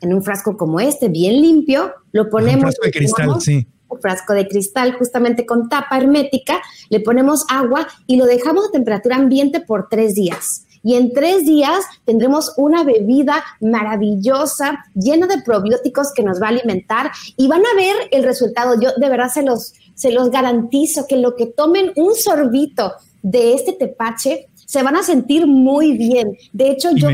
[0.00, 2.56] En un frasco como este, bien limpio, lo ponemos.
[2.56, 7.44] Un frasco de cristal, sí un frasco de cristal justamente con tapa hermética, le ponemos
[7.48, 12.52] agua y lo dejamos a temperatura ambiente por tres días y en tres días tendremos
[12.56, 17.96] una bebida maravillosa, llena de probióticos que nos va a alimentar y van a ver
[18.12, 18.80] el resultado.
[18.80, 22.92] Yo de verdad se los, se los garantizo que lo que tomen un sorbito
[23.22, 26.36] de este tepache se van a sentir muy bien.
[26.52, 27.08] De hecho, yo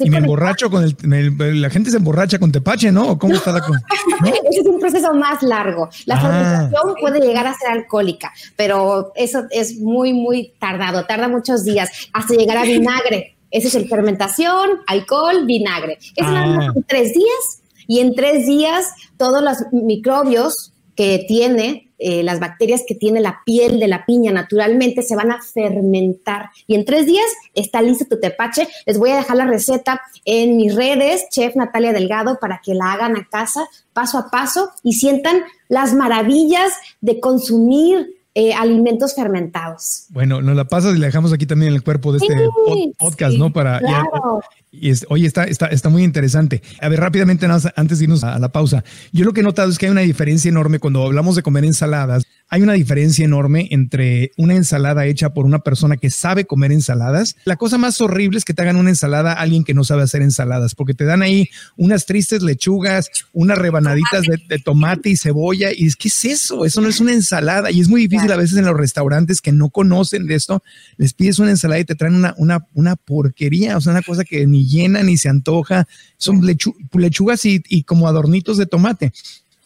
[0.00, 3.18] y me emborracho con el, la gente se emborracha con tepache, ¿no?
[3.18, 3.80] ¿Cómo está la cosa?
[4.50, 5.88] Ese es un proceso más largo.
[6.06, 6.20] La ah.
[6.20, 11.90] fermentación puede llegar a ser alcohólica, pero eso es muy, muy tardado, tarda muchos días
[12.12, 13.36] hasta llegar a vinagre.
[13.50, 15.98] Esa es el fermentación, alcohol, vinagre.
[16.16, 16.72] Es ah.
[16.86, 22.94] tres días y en tres días todos los microbios que tiene eh, las bacterias que
[22.94, 26.50] tiene la piel de la piña naturalmente se van a fermentar.
[26.66, 28.68] Y en tres días está listo tu tepache.
[28.86, 32.92] Les voy a dejar la receta en mis redes, Chef Natalia Delgado, para que la
[32.92, 40.06] hagan a casa paso a paso y sientan las maravillas de consumir eh, alimentos fermentados.
[40.08, 42.48] Bueno, nos la pasas y la dejamos aquí también en el cuerpo de este
[42.98, 43.52] podcast, ¿no?
[43.52, 43.80] Para
[44.70, 46.62] y es, oye, está, está, está muy interesante.
[46.80, 49.76] A ver, rápidamente, antes de irnos a la pausa, yo lo que he notado es
[49.76, 54.30] que hay una diferencia enorme cuando hablamos de comer ensaladas hay una diferencia enorme entre
[54.36, 57.34] una ensalada hecha por una persona que sabe comer ensaladas.
[57.46, 60.02] La cosa más horrible es que te hagan una ensalada a alguien que no sabe
[60.02, 65.70] hacer ensaladas, porque te dan ahí unas tristes lechugas, unas rebanaditas de, tomate y cebolla.
[65.74, 67.70] Y es que es eso, eso no es una ensalada.
[67.70, 70.62] Y es muy difícil a veces en los restaurantes que no conocen de esto,
[70.98, 74.24] les pides una ensalada y te traen una, una, una porquería, o sea, una cosa
[74.24, 75.88] que ni llena ni se antoja.
[76.18, 79.10] Son lechugas y, y como adornitos de tomate.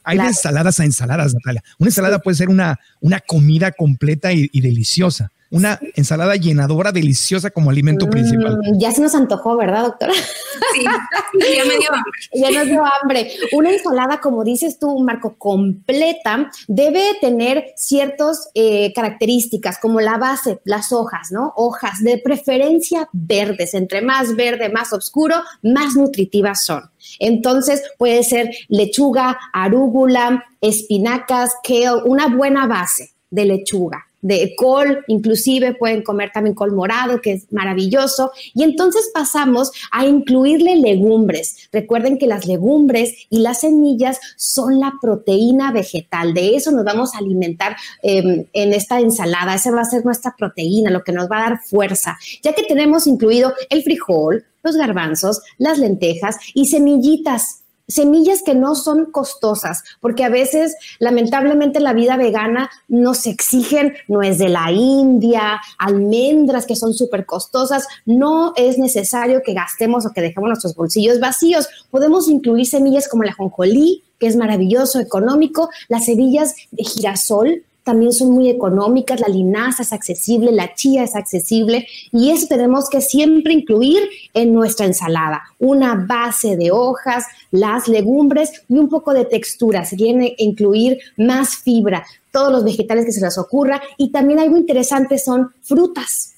[0.06, 1.64] Hay de ensaladas a ensaladas, Natalia.
[1.80, 5.32] Una ensalada puede ser una, una comida completa y, deliciosa.
[5.50, 8.58] Una ensalada llenadora, deliciosa como alimento principal.
[8.58, 10.12] Mm, ya se nos antojó, ¿verdad, doctora?
[10.12, 12.12] Sí, ya me dio hambre.
[12.34, 13.32] ya nos dio hambre.
[13.52, 20.60] Una ensalada, como dices tú, Marco, completa, debe tener ciertas eh, características, como la base,
[20.64, 21.52] las hojas, ¿no?
[21.56, 23.74] Hojas de preferencia verdes.
[23.74, 26.90] Entre más verde, más oscuro, más nutritivas son.
[27.18, 35.74] Entonces puede ser lechuga, arúgula, espinacas, kale, una buena base de lechuga de col, inclusive
[35.74, 38.32] pueden comer también col morado, que es maravilloso.
[38.54, 41.68] Y entonces pasamos a incluirle legumbres.
[41.72, 46.34] Recuerden que las legumbres y las semillas son la proteína vegetal.
[46.34, 49.54] De eso nos vamos a alimentar em, en esta ensalada.
[49.54, 52.64] Esa va a ser nuestra proteína, lo que nos va a dar fuerza, ya que
[52.64, 59.82] tenemos incluido el frijol, los garbanzos, las lentejas y semillitas semillas que no son costosas,
[60.00, 66.66] porque a veces lamentablemente la vida vegana nos exigen, no es de la India, almendras
[66.66, 71.68] que son súper costosas, no es necesario que gastemos o que dejemos nuestros bolsillos vacíos.
[71.90, 78.12] Podemos incluir semillas como la jonjolí, que es maravilloso, económico, las semillas de girasol, también
[78.12, 83.00] son muy económicas, la linaza es accesible, la chía es accesible y eso tenemos que
[83.00, 84.02] siempre incluir
[84.34, 85.44] en nuestra ensalada.
[85.60, 89.84] Una base de hojas, las legumbres y un poco de textura.
[89.84, 94.56] Se que incluir más fibra, todos los vegetales que se les ocurra y también algo
[94.56, 96.32] interesante son frutas.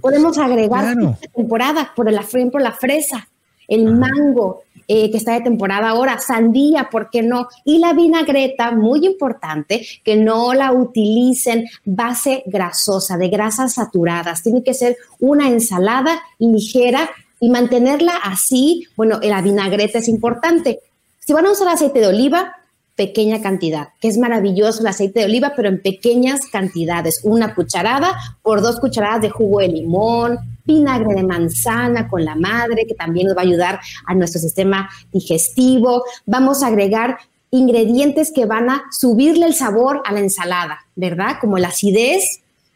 [0.00, 0.96] Podemos agregar
[1.32, 3.28] temporada, por, la, por la fresa,
[3.70, 7.48] el mango, eh, que está de temporada ahora, sandía, ¿por qué no?
[7.64, 14.42] Y la vinagreta, muy importante, que no la utilicen base grasosa, de grasas saturadas.
[14.42, 18.88] Tiene que ser una ensalada ligera y mantenerla así.
[18.96, 20.80] Bueno, la vinagreta es importante.
[21.20, 22.56] Si van a usar aceite de oliva,
[22.96, 27.20] pequeña cantidad, que es maravilloso el aceite de oliva, pero en pequeñas cantidades.
[27.24, 30.38] Una cucharada por dos cucharadas de jugo de limón,
[30.70, 34.88] vinagre de manzana con la madre, que también nos va a ayudar a nuestro sistema
[35.12, 36.04] digestivo.
[36.26, 37.18] Vamos a agregar
[37.50, 41.36] ingredientes que van a subirle el sabor a la ensalada, ¿verdad?
[41.40, 42.22] Como la acidez,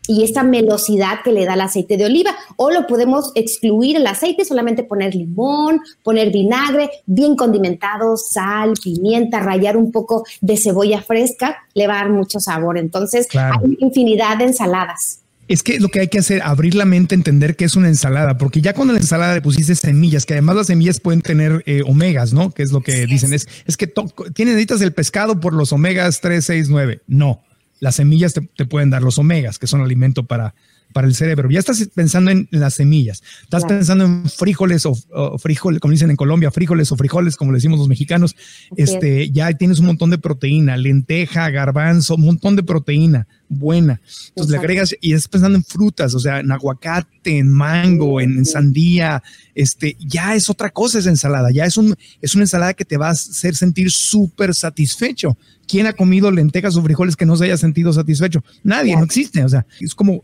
[0.07, 2.35] y esta melosidad que le da el aceite de oliva.
[2.57, 9.41] O lo podemos excluir el aceite, solamente poner limón, poner vinagre, bien condimentado, sal, pimienta,
[9.41, 12.79] rayar un poco de cebolla fresca, le va a dar mucho sabor.
[12.79, 15.24] Entonces, hay infinidad de ensaladas.
[15.47, 18.39] Es que lo que hay que hacer, abrir la mente, entender que es una ensalada,
[18.39, 21.83] porque ya cuando la ensalada le pusiste semillas, que además las semillas pueden tener eh,
[21.87, 22.51] omegas, ¿no?
[22.51, 26.21] Que es lo que dicen, es, es que tienes necesitas el pescado por los omegas
[26.21, 27.03] 3, 6, 9.
[27.07, 27.43] No,
[27.81, 30.55] las semillas te, pueden dar los omegas, que son alimento para,
[30.95, 31.51] para el cerebro.
[31.51, 34.95] Ya estás pensando en las semillas, estás pensando en frijoles o,
[35.39, 38.37] frijoles, como dicen en Colombia, frijoles o frijoles, como le decimos los mexicanos.
[38.77, 44.01] este, ya tienes un montón de proteína, lenteja, garbanzo, un montón de proteína buena.
[44.29, 48.45] Entonces le agregas y estás pensando en frutas, o sea, en aguacate, en mango, en,
[48.47, 49.21] sandía,
[49.55, 52.97] este, ya es otra cosa esa ensalada, ya es, un, es una ensalada que te
[52.97, 55.37] va a hacer sentir súper satisfecho.
[55.67, 58.45] ¿Quién ha comido lentejas o frijoles que no se haya sentido satisfecho?
[58.63, 59.43] Nadie, no existe.
[59.43, 60.23] O sea, es como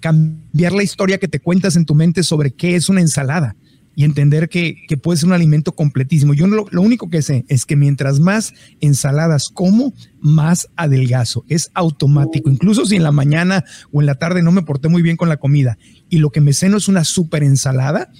[0.00, 3.56] cambiar la historia que te cuentas en tu mente sobre qué es una ensalada
[3.94, 6.34] y entender que, puede ser un alimento completísimo.
[6.34, 11.44] Yo lo, lo, único que sé es que mientras más ensaladas como, más adelgazo.
[11.48, 12.50] Es automático.
[12.50, 15.30] Incluso si en la mañana o en la tarde no me porté muy bien con
[15.30, 15.78] la comida
[16.10, 18.10] y lo que me ceno es una súper ensalada,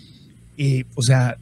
[0.57, 1.37] eh, o sea,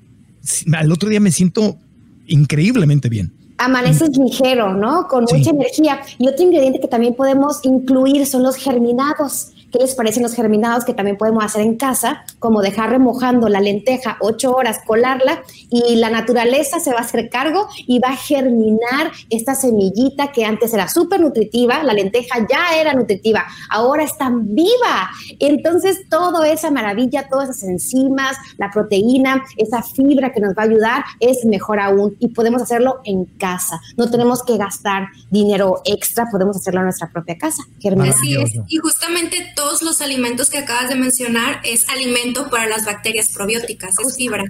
[0.73, 1.79] al otro día me siento
[2.27, 3.33] increíblemente bien
[3.65, 5.07] amaneces ligero, ¿no?
[5.09, 6.01] Con mucha energía.
[6.19, 9.54] Y otro ingrediente que también podemos incluir son los germinados.
[9.75, 12.23] ¿Qué les parecen los germinados que también podemos hacer en casa?
[12.39, 17.29] Como dejar remojando la lenteja ocho horas, colarla y la naturaleza se va a hacer
[17.29, 22.81] cargo y va a germinar esta semillita que antes era súper nutritiva, la lenteja ya
[22.81, 25.11] era nutritiva, ahora está viva.
[25.41, 30.67] Entonces, toda esa maravilla, todas esas enzimas, la proteína, esa fibra que nos va a
[30.67, 33.81] ayudar es mejor aún y podemos hacerlo en casa.
[33.97, 37.65] No tenemos que gastar dinero extra, podemos hacerlo en nuestra propia casa.
[38.09, 38.53] Así es.
[38.69, 43.31] Y justamente todo todos los alimentos que acabas de mencionar es alimento para las bacterias
[43.33, 44.45] probióticas, es fibra.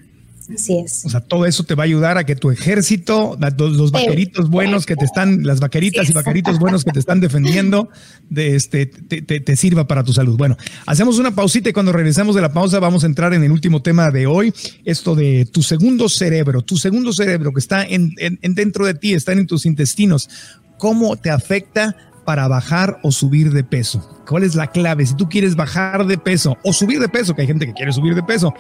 [0.53, 1.05] Así es.
[1.05, 4.87] O sea, todo eso te va a ayudar a que tu ejército, los, vaqueritos buenos
[4.87, 7.89] que te están, las vaqueritas y vaqueritos buenos que te están defendiendo,
[8.29, 10.37] de este, te, sirva para tu salud.
[10.37, 13.53] Bueno, hacemos una pausita y cuando regresemos de la pausa vamos a entrar en el
[13.53, 14.53] último tema de hoy,
[14.85, 19.15] esto de tu segundo cerebro, tu segundo cerebro que está en, en dentro de ti,
[19.15, 20.29] está en tus intestinos.
[20.77, 24.09] ¿Cómo te afecta para bajar o subir de peso?
[24.27, 25.07] ¿Cuál es la clave?
[25.07, 27.93] Si tú quieres bajar de peso o subir de peso, que hay gente que quiere
[27.93, 28.55] subir de peso,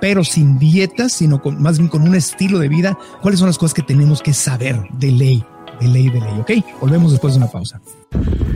[0.00, 3.58] pero sin dietas, sino con, más bien con un estilo de vida, ¿cuáles son las
[3.58, 5.44] cosas que tenemos que saber de ley?
[5.80, 6.80] De ley, de ley, ¿ok?
[6.80, 7.80] Volvemos después de una pausa.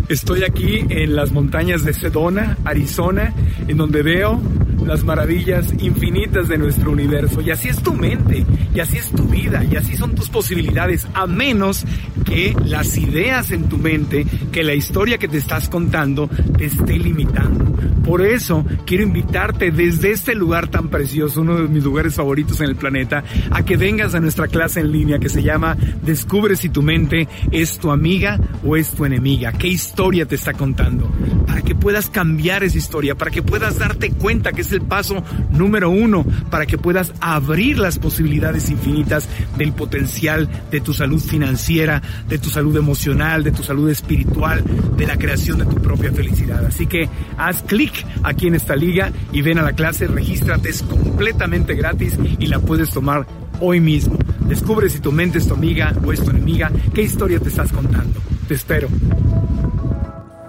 [0.08, 3.32] Estoy aquí en las montañas de Sedona, Arizona,
[3.66, 4.38] en donde veo
[4.84, 7.40] las maravillas infinitas de nuestro universo.
[7.40, 8.44] Y así es tu mente,
[8.74, 11.84] y así es tu vida, y así son tus posibilidades, a menos
[12.24, 16.28] que las ideas en tu mente, que la historia que te estás contando,
[16.58, 17.64] te esté limitando.
[18.04, 22.68] Por eso quiero invitarte desde este lugar tan precioso, uno de mis lugares favoritos en
[22.68, 26.68] el planeta, a que vengas a nuestra clase en línea que se llama Descubre si
[26.68, 29.43] tu mente es tu amiga o es tu enemiga.
[29.52, 31.10] ¿Qué historia te está contando?
[31.46, 35.22] Para que puedas cambiar esa historia, para que puedas darte cuenta que es el paso
[35.50, 42.02] número uno para que puedas abrir las posibilidades infinitas del potencial de tu salud financiera,
[42.28, 44.62] de tu salud emocional, de tu salud espiritual,
[44.96, 46.64] de la creación de tu propia felicidad.
[46.64, 50.82] Así que haz clic aquí en esta liga y ven a la clase, regístrate, es
[50.82, 53.26] completamente gratis y la puedes tomar
[53.60, 54.18] hoy mismo.
[54.48, 57.72] Descubre si tu mente es tu amiga o es tu enemiga, qué historia te estás
[57.72, 58.20] contando.
[58.48, 58.88] Te espero.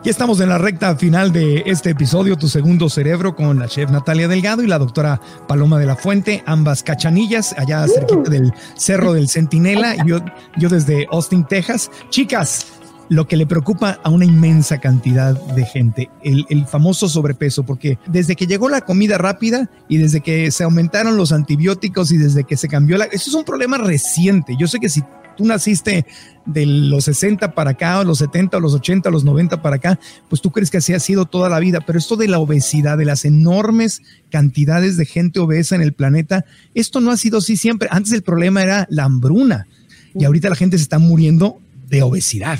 [0.03, 3.89] Ya estamos en la recta final de este episodio, Tu Segundo Cerebro, con la chef
[3.89, 9.13] Natalia Delgado y la doctora Paloma de la Fuente, ambas cachanillas, allá cerquita del Cerro
[9.13, 10.19] del Centinela, y yo,
[10.57, 11.89] yo desde Austin, Texas.
[12.09, 12.67] Chicas,
[13.09, 17.97] lo que le preocupa a una inmensa cantidad de gente, el, el, famoso sobrepeso, porque
[18.05, 22.43] desde que llegó la comida rápida y desde que se aumentaron los antibióticos y desde
[22.43, 23.05] que se cambió la...
[23.05, 24.55] Eso es un problema reciente.
[24.59, 25.01] Yo sé que si
[25.36, 26.05] tú naciste
[26.45, 29.77] de los 60 para acá, o los 70, o los 80, o los 90 para
[29.77, 31.81] acá, pues tú crees que así ha sido toda la vida.
[31.81, 36.45] Pero esto de la obesidad, de las enormes cantidades de gente obesa en el planeta,
[36.73, 37.89] esto no ha sido así siempre.
[37.91, 39.67] Antes el problema era la hambruna
[40.13, 41.59] y ahorita la gente se está muriendo
[41.89, 42.59] de obesidad.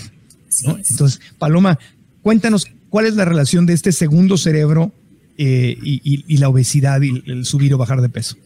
[0.68, 1.80] Entonces, Paloma,
[2.22, 4.92] cuéntanos cuál es la relación de este segundo cerebro
[5.38, 8.38] eh, y, la obesidad y el subir o bajar de peso.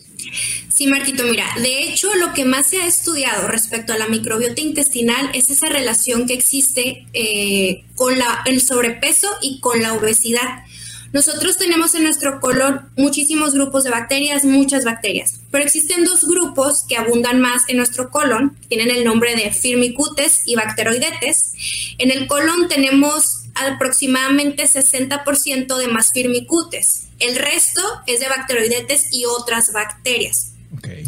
[0.74, 4.62] Sí, Marquito, mira, de hecho lo que más se ha estudiado respecto a la microbiota
[4.62, 8.16] intestinal es esa relación que existe eh, con
[8.46, 10.64] el sobrepeso y con la obesidad.
[11.12, 16.86] Nosotros tenemos en nuestro colon muchísimos grupos de bacterias, muchas bacterias, pero existen dos grupos
[16.88, 21.54] que abundan más en nuestro colon, tienen el nombre de firmicutes y bacteroidetes.
[21.98, 27.08] En el colon tenemos aproximadamente 60% de más firmicutes.
[27.20, 30.54] El resto es de bacteroidetes y otras bacterias.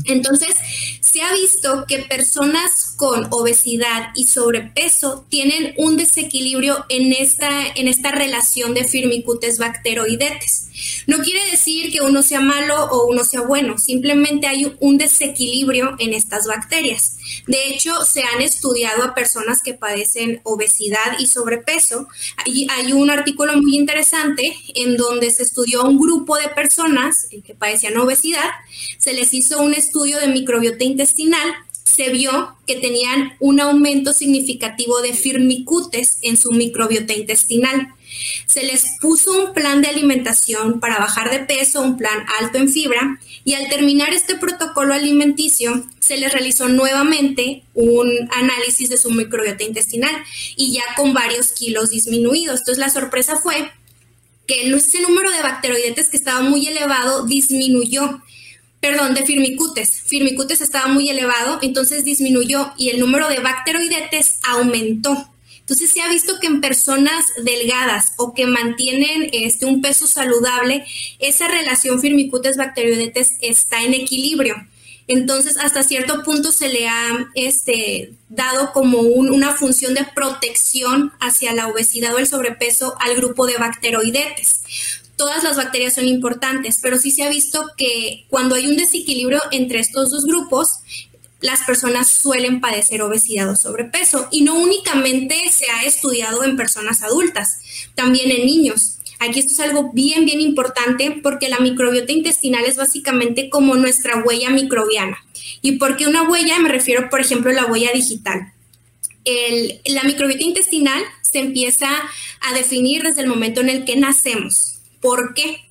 [0.06, 0.56] Entonces,
[1.02, 7.88] se ha visto que personas con obesidad y sobrepeso tienen un desequilibrio en esta, en
[7.88, 10.71] esta relación de firmicutes bacteroidetes.
[11.08, 15.96] No quiere decir que uno sea malo o uno sea bueno, simplemente hay un desequilibrio
[16.00, 17.18] en estas bacterias.
[17.48, 22.08] De hecho, se han estudiado a personas que padecen obesidad y sobrepeso.
[22.38, 27.28] Hay, hay un artículo muy interesante en donde se estudió a un grupo de personas
[27.46, 28.50] que padecían obesidad,
[28.98, 31.54] se les hizo un estudio de microbiota intestinal
[31.92, 37.94] se vio que tenían un aumento significativo de firmicutes en su microbiota intestinal.
[38.46, 42.70] Se les puso un plan de alimentación para bajar de peso, un plan alto en
[42.70, 49.12] fibra, y al terminar este protocolo alimenticio, se les realizó nuevamente un análisis de su
[49.12, 50.16] microbiota intestinal
[50.56, 52.60] y ya con varios kilos disminuidos.
[52.60, 53.72] Entonces la sorpresa fue
[54.48, 58.22] que ese número de bacteroidetes que estaba muy elevado disminuyó
[58.82, 60.02] perdón, de firmicutes.
[60.08, 65.31] Firmicutes estaba muy elevado, entonces disminuyó y el número de bacteroidetes aumentó.
[65.72, 70.86] Entonces se ha visto que en personas delgadas o que mantienen este, un peso saludable,
[71.20, 74.56] esa relación firmicutes-bacteroidetes está en equilibrio.
[75.08, 81.54] Entonces, hasta cierto punto se le ha este, dado como una función de protección hacia
[81.54, 84.64] la obesidad o el sobrepeso al grupo de bacteroidetes
[85.22, 89.40] todas las bacterias son importantes, pero sí se ha visto que cuando hay un desequilibrio
[89.52, 90.80] entre estos dos grupos,
[91.42, 94.28] las personas suelen padecer obesidad o sobrepeso.
[94.32, 97.60] Y no únicamente se ha estudiado en personas adultas,
[97.96, 99.00] también en niños.
[99.20, 104.24] Aquí esto es algo bien, bien importante porque la microbiota intestinal es básicamente como nuestra
[104.24, 105.18] huella microbiana.
[105.62, 106.58] ¿Y por qué una huella?
[106.60, 108.54] Me refiero, por ejemplo, a la huella digital.
[109.86, 111.90] la microbiota intestinal se empieza
[112.42, 114.80] a definir desde el momento en el que nacemos.
[115.02, 115.70] ¿Por qué?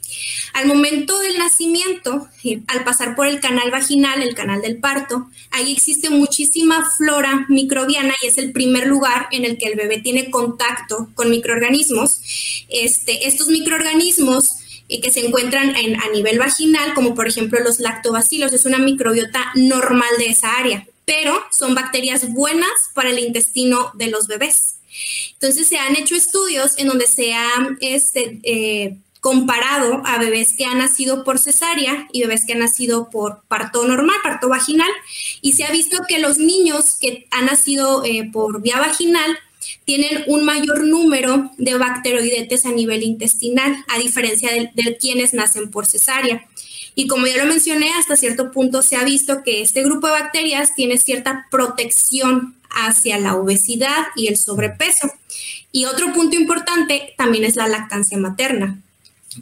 [0.52, 5.28] Al momento del nacimiento, eh, al pasar por el canal vaginal, el canal del parto,
[5.50, 9.98] ahí existe muchísima flora microbiana y es el primer lugar en el que el bebé
[9.98, 12.66] tiene contacto con microorganismos.
[12.68, 14.50] Este, estos microorganismos
[14.88, 19.52] eh, que se encuentran a nivel vaginal, como por ejemplo los lactobacilos, es una microbiota
[19.54, 24.76] normal de esa área, pero son bacterias buenas para el intestino de los bebés.
[25.34, 30.64] Entonces se han hecho estudios en donde se han este, eh, comparado a bebés que
[30.64, 34.90] han nacido por cesárea y bebés que han nacido por parto normal, parto vaginal,
[35.42, 39.38] y se ha visto que los niños que han nacido eh, por vía vaginal
[39.84, 45.70] tienen un mayor número de bacteroidetes a nivel intestinal, a diferencia de, de quienes nacen
[45.70, 46.46] por cesárea.
[46.94, 50.14] Y como ya lo mencioné, hasta cierto punto se ha visto que este grupo de
[50.14, 55.12] bacterias tiene cierta protección hacia la obesidad y el sobrepeso.
[55.72, 58.80] Y otro punto importante también es la lactancia materna.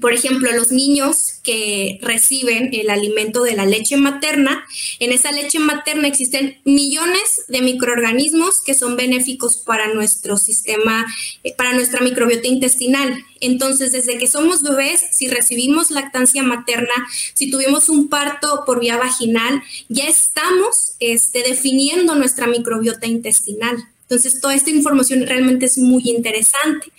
[0.03, 4.63] Por ejemplo, los niños que reciben el alimento de la leche materna,
[4.99, 11.07] en esa leche materna existen millones de microorganismos que son benéficos para nuestro sistema,
[11.43, 13.25] eh, para nuestra microbiota intestinal.
[13.41, 16.95] Entonces, desde que somos bebés, si recibimos lactancia materna,
[17.33, 23.89] si tuvimos un parto por vía vaginal, ya estamos este, definiendo nuestra microbiota intestinal.
[24.09, 26.91] Entonces, toda esta información realmente es muy interesante,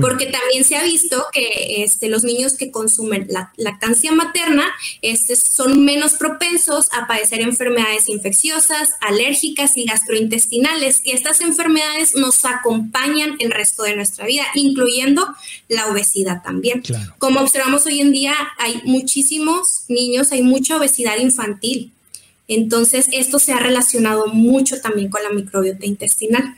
[0.00, 4.66] porque también se ha visto que este, los niños que consumen la lactancia materna
[5.00, 11.02] este, son menos propensos a padecer enfermedades infecciosas, alérgicas y gastrointestinales.
[11.04, 15.24] Y estas enfermedades nos acompañan el resto de nuestra vida, incluyendo
[15.68, 16.82] la obesidad también.
[17.18, 21.92] Como observamos hoy en día, hay muchísimos niños, hay mucha obesidad infantil.
[22.48, 26.56] Entonces, esto se ha relacionado mucho también con la microbiota intestinal.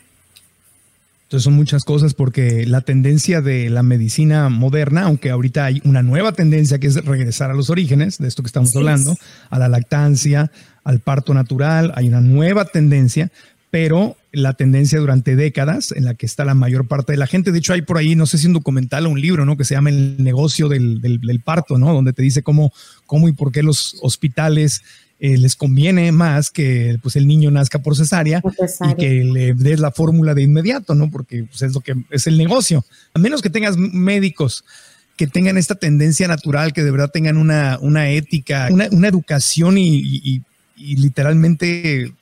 [1.28, 6.02] Entonces son muchas cosas porque la tendencia de la medicina moderna, aunque ahorita hay una
[6.02, 9.14] nueva tendencia que es regresar a los orígenes, de esto que estamos hablando,
[9.50, 10.50] a la lactancia,
[10.84, 13.30] al parto natural, hay una nueva tendencia,
[13.70, 17.52] pero la tendencia durante décadas en la que está la mayor parte de la gente.
[17.52, 19.58] De hecho, hay por ahí, no sé si un documental o un libro, ¿no?
[19.58, 21.92] Que se llama El negocio del, del parto, ¿no?
[21.92, 22.72] Donde te dice cómo,
[23.04, 24.80] cómo y por qué los hospitales
[25.20, 28.42] eh, les conviene más que pues, el niño nazca por cesárea,
[28.90, 31.10] y que le des la fórmula de inmediato, ¿no?
[31.10, 32.84] Porque pues, es lo que es el negocio.
[33.14, 34.64] A menos que tengas médicos
[35.16, 39.76] que tengan esta tendencia natural, que de verdad tengan una, una ética, una, una educación
[39.76, 40.42] y,
[40.76, 42.12] y literalmente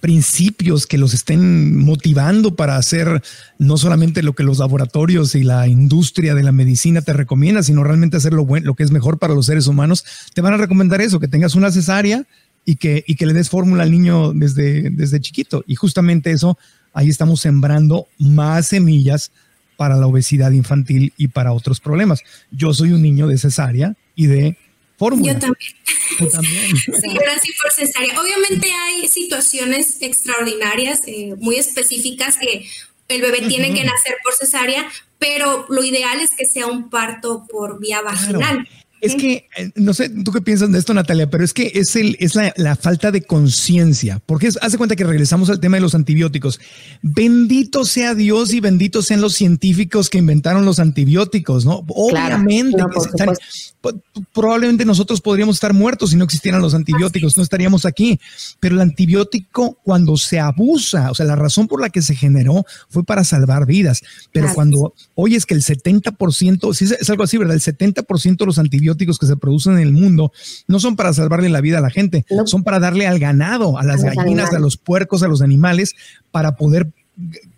[0.00, 3.22] principios que los estén motivando para hacer
[3.58, 7.84] no solamente lo que los laboratorios y la industria de la medicina te recomienda, sino
[7.84, 10.58] realmente hacer lo, bueno, lo que es mejor para los seres humanos, te van a
[10.58, 12.24] recomendar eso, que tengas una cesárea
[12.64, 15.64] y que, y que le des fórmula al niño desde, desde chiquito.
[15.66, 16.58] Y justamente eso,
[16.92, 19.32] ahí estamos sembrando más semillas
[19.76, 22.22] para la obesidad infantil y para otros problemas.
[22.50, 24.56] Yo soy un niño de cesárea y de
[24.98, 25.32] fórmula.
[25.32, 25.72] Yo también.
[26.32, 26.76] también.
[26.76, 28.20] Sí, yo nací por cesárea.
[28.20, 32.68] Obviamente hay situaciones extraordinarias, eh, muy específicas que
[33.08, 37.46] el bebé tiene que nacer por cesárea, pero lo ideal es que sea un parto
[37.48, 38.68] por vía vaginal.
[39.00, 41.94] Es que, eh, no sé, tú qué piensas de esto, Natalia, pero es que es,
[41.94, 45.94] el, es la, falta de conciencia, porque hace cuenta que regresamos al tema de los
[45.94, 46.60] antibióticos.
[47.02, 51.84] Bendito sea Dios y benditos sean los científicos que inventaron los antibióticos, ¿no?
[51.88, 52.82] Obviamente,
[54.32, 58.18] probablemente nosotros podríamos estar muertos si no existieran los antibióticos, no estaríamos aquí,
[58.58, 62.64] pero el antibiótico cuando se abusa, o sea, la razón por la que se generó
[62.88, 67.38] fue para salvar vidas, pero cuando hoy es que el 70%, si es algo así,
[67.38, 67.54] ¿verdad?
[67.54, 70.32] El 70% de los antibióticos que se producen en el mundo
[70.66, 73.84] no son para salvarle la vida a la gente, son para darle al ganado, a
[73.84, 75.94] las gallinas, a los puercos, a los animales,
[76.30, 76.92] para poder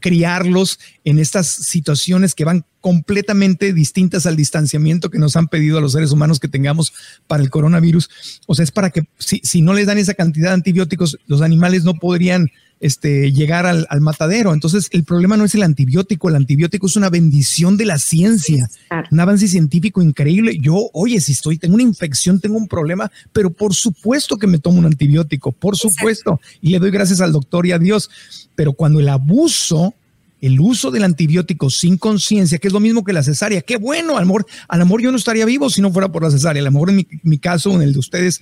[0.00, 5.80] criarlos en estas situaciones que van completamente distintas al distanciamiento que nos han pedido a
[5.82, 6.94] los seres humanos que tengamos
[7.26, 8.08] para el coronavirus.
[8.46, 11.42] O sea, es para que si, si no les dan esa cantidad de antibióticos, los
[11.42, 12.50] animales no podrían
[12.80, 14.54] este, llegar al, matadero.
[14.54, 18.70] Entonces, el problema no es el antibiótico, el antibiótico es una bendición de la ciencia,
[19.10, 20.58] un avance científico increíble.
[20.60, 24.58] Yo, oye, si estoy, tengo una infección, tengo un problema, pero por supuesto que me
[24.58, 28.10] tomo un antibiótico, por supuesto, y le doy gracias al doctor y a Dios.
[28.54, 29.94] Pero cuando el abuso
[30.40, 33.60] el uso del antibiótico sin conciencia, que es lo mismo que la cesárea.
[33.60, 36.30] Qué bueno, al amor, al amor yo no estaría vivo si no fuera por la
[36.30, 36.62] cesárea.
[36.62, 38.40] Al amor en mi, mi caso, en el de ustedes,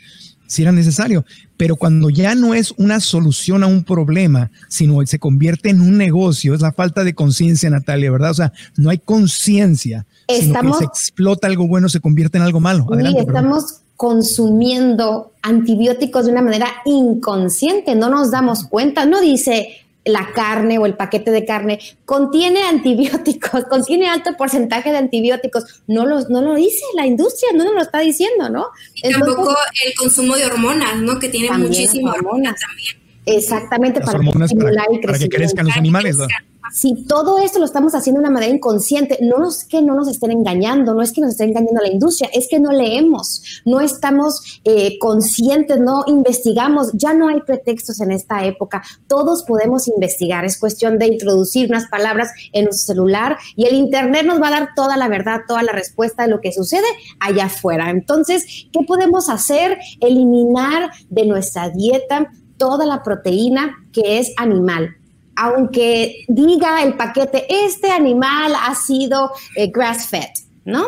[0.48, 1.24] si era necesario.
[1.56, 5.96] Pero cuando ya no es una solución a un problema, sino se convierte en un
[5.96, 8.32] negocio, es la falta de conciencia, Natalia, ¿verdad?
[8.32, 10.06] O sea, no hay conciencia.
[10.26, 10.78] Estamos.
[10.78, 12.86] se explota algo bueno, se convierte en algo malo.
[12.92, 19.04] Adelante, estamos consumiendo antibióticos de una manera inconsciente, no nos damos cuenta.
[19.04, 19.68] No dice
[20.08, 25.82] la carne o el paquete de carne contiene antibióticos, contiene alto porcentaje de antibióticos.
[25.86, 28.68] No, los, no lo dice la industria, no nos lo está diciendo, ¿no?
[28.94, 31.18] Y tampoco el consumo de hormonas, ¿no?
[31.18, 33.07] Que tiene muchísimas hormonas también.
[33.36, 36.16] Exactamente, para, que, para que crezcan los animales.
[36.18, 36.26] ¿no?
[36.72, 40.08] si todo esto lo estamos haciendo de una manera inconsciente, no es que no nos
[40.08, 43.80] estén engañando, no es que nos esté engañando la industria, es que no leemos, no
[43.80, 50.44] estamos eh, conscientes, no investigamos, ya no hay pretextos en esta época, todos podemos investigar,
[50.44, 54.52] es cuestión de introducir unas palabras en nuestro celular y el Internet nos va a
[54.52, 56.86] dar toda la verdad, toda la respuesta de lo que sucede
[57.20, 57.90] allá afuera.
[57.90, 59.78] Entonces, ¿qué podemos hacer?
[60.00, 64.98] Eliminar de nuestra dieta toda la proteína que es animal
[65.40, 70.30] aunque diga el paquete, este animal ha sido eh, grass-fed,
[70.64, 70.84] ¿no?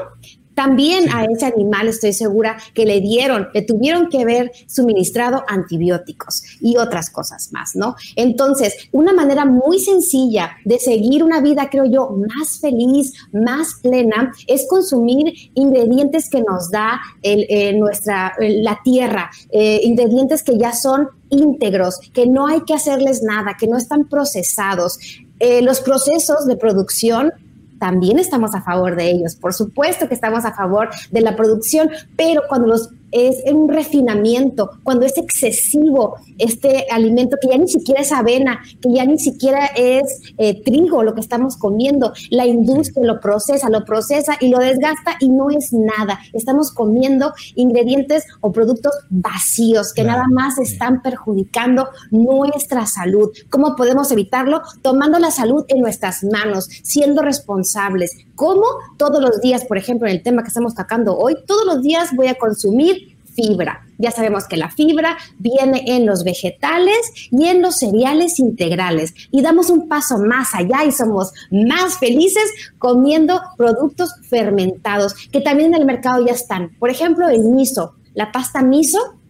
[0.54, 6.42] También a ese animal estoy segura que le dieron, le tuvieron que haber suministrado antibióticos
[6.60, 7.94] y otras cosas más, ¿no?
[8.16, 14.32] Entonces, una manera muy sencilla de seguir una vida, creo yo, más feliz, más plena,
[14.48, 21.08] es consumir ingredientes que nos da eh, nuestra, la tierra, eh, ingredientes que ya son
[21.30, 24.98] íntegros, que no hay que hacerles nada, que no están procesados.
[25.38, 27.32] Eh, los procesos de producción
[27.78, 29.34] también estamos a favor de ellos.
[29.36, 34.70] Por supuesto que estamos a favor de la producción, pero cuando los es un refinamiento,
[34.82, 39.66] cuando es excesivo este alimento que ya ni siquiera es avena, que ya ni siquiera
[39.76, 44.58] es eh, trigo lo que estamos comiendo, la industria lo procesa, lo procesa y lo
[44.58, 46.20] desgasta y no es nada.
[46.32, 53.30] Estamos comiendo ingredientes o productos vacíos que nada más están perjudicando nuestra salud.
[53.48, 54.62] ¿Cómo podemos evitarlo?
[54.82, 58.12] Tomando la salud en nuestras manos, siendo responsables.
[58.34, 58.64] ¿Cómo?
[58.96, 62.10] Todos los días, por ejemplo, en el tema que estamos tocando hoy, todos los días
[62.16, 62.99] voy a consumir
[63.34, 63.86] fibra.
[63.98, 66.98] Ya sabemos que la fibra viene en los vegetales
[67.30, 69.14] y en los cereales integrales.
[69.30, 75.74] Y damos un paso más allá y somos más felices comiendo productos fermentados que también
[75.74, 76.70] en el mercado ya están.
[76.78, 79.20] Por ejemplo, el miso, la pasta miso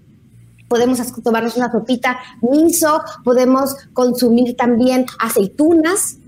[0.70, 6.18] podemos tomarnos una sopita miso, podemos consumir también aceitunas,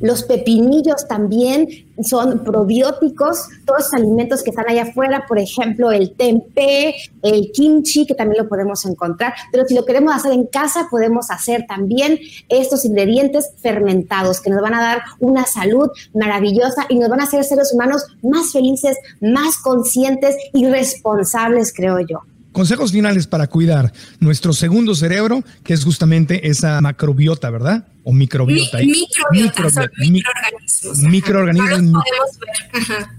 [0.00, 1.68] los pepinillos también
[2.02, 8.06] son probióticos, todos los alimentos que están allá afuera, por ejemplo, el tempeh, el kimchi,
[8.06, 9.34] que también lo podemos encontrar.
[9.50, 12.18] Pero si lo queremos hacer en casa, podemos hacer también
[12.48, 17.24] estos ingredientes fermentados que nos van a dar una salud maravillosa y nos van a
[17.24, 22.22] hacer seres humanos más felices, más conscientes y responsables, creo yo.
[22.58, 27.86] Consejos finales para cuidar nuestro segundo cerebro, que es justamente esa macrobiota, ¿verdad?
[28.02, 28.78] O microbiota.
[28.78, 30.98] microbiota, microorganismos.
[31.04, 32.04] Microorganismos.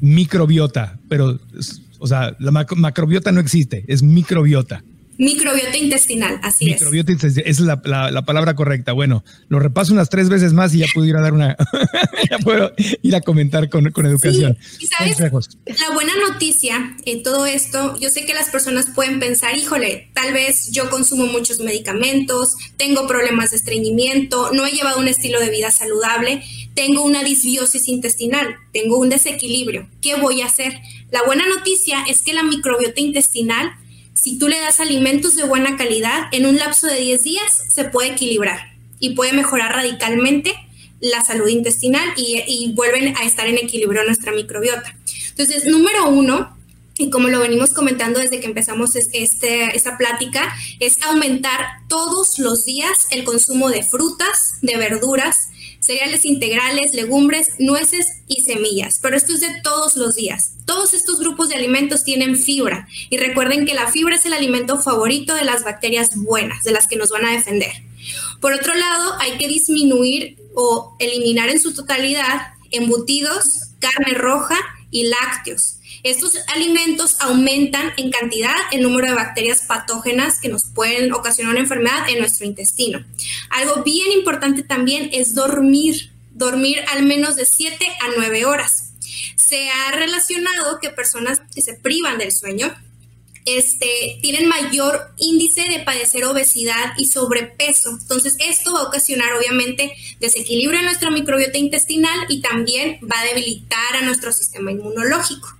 [0.01, 1.39] Microbiota, pero,
[1.99, 4.83] o sea, la macrobiota no existe, es microbiota.
[5.20, 8.93] Microbiota intestinal, así Microbiota intestinal, esa es la, palabra correcta.
[8.93, 11.57] Bueno, lo repaso unas tres veces más y ya puedo ir a dar una,
[12.32, 14.57] ya puedo ir a comentar con, educación.
[14.80, 19.57] Y sabes, la buena noticia en todo esto, yo sé que las personas pueden pensar,
[19.57, 25.09] híjole, tal vez yo consumo muchos medicamentos, tengo problemas de estreñimiento, no he llevado un
[25.09, 26.41] estilo de vida saludable,
[26.76, 30.80] tengo una disbiosis intestinal, tengo un desequilibrio, ¿qué voy a hacer?
[31.11, 33.74] La buena noticia es que la microbiota intestinal
[34.22, 37.86] si tú le das alimentos de buena calidad, en un lapso de 10 días se
[37.86, 40.53] puede equilibrar y puede mejorar radicalmente
[40.99, 44.95] la salud intestinal y, vuelven a estar en equilibrio nuestra microbiota.
[45.30, 46.57] Entonces, número uno,
[46.97, 52.65] y como lo venimos comentando desde que empezamos este, esta plática, es aumentar todos los
[52.65, 55.49] días el consumo de frutas, de verduras,
[55.80, 58.99] cereales integrales, legumbres, nueces y semillas.
[59.01, 60.53] Pero esto es de todos los días.
[60.65, 64.80] Todos estos grupos de alimentos tienen fibra y recuerden que la fibra es el alimento
[64.80, 67.71] favorito de las bacterias buenas, de las que nos van a defender.
[68.39, 74.57] Por otro lado, hay que disminuir o eliminar en su totalidad embutidos, carne roja
[74.91, 75.78] y lácteos.
[76.04, 81.62] Estos alimentos aumentan en cantidad el número de bacterias patógenas que nos pueden ocasionar una
[81.62, 83.06] enfermedad en nuestro intestino.
[83.50, 88.93] Algo bien importante también es dormir, dormir al menos de 7 a 9 horas.
[89.36, 92.74] Se ha relacionado que personas que se privan del sueño
[93.45, 97.89] este, tienen mayor índice de padecer obesidad y sobrepeso.
[97.89, 103.26] Entonces, esto va a ocasionar obviamente desequilibrio en nuestra microbiota intestinal y también va a
[103.26, 105.59] debilitar a nuestro sistema inmunológico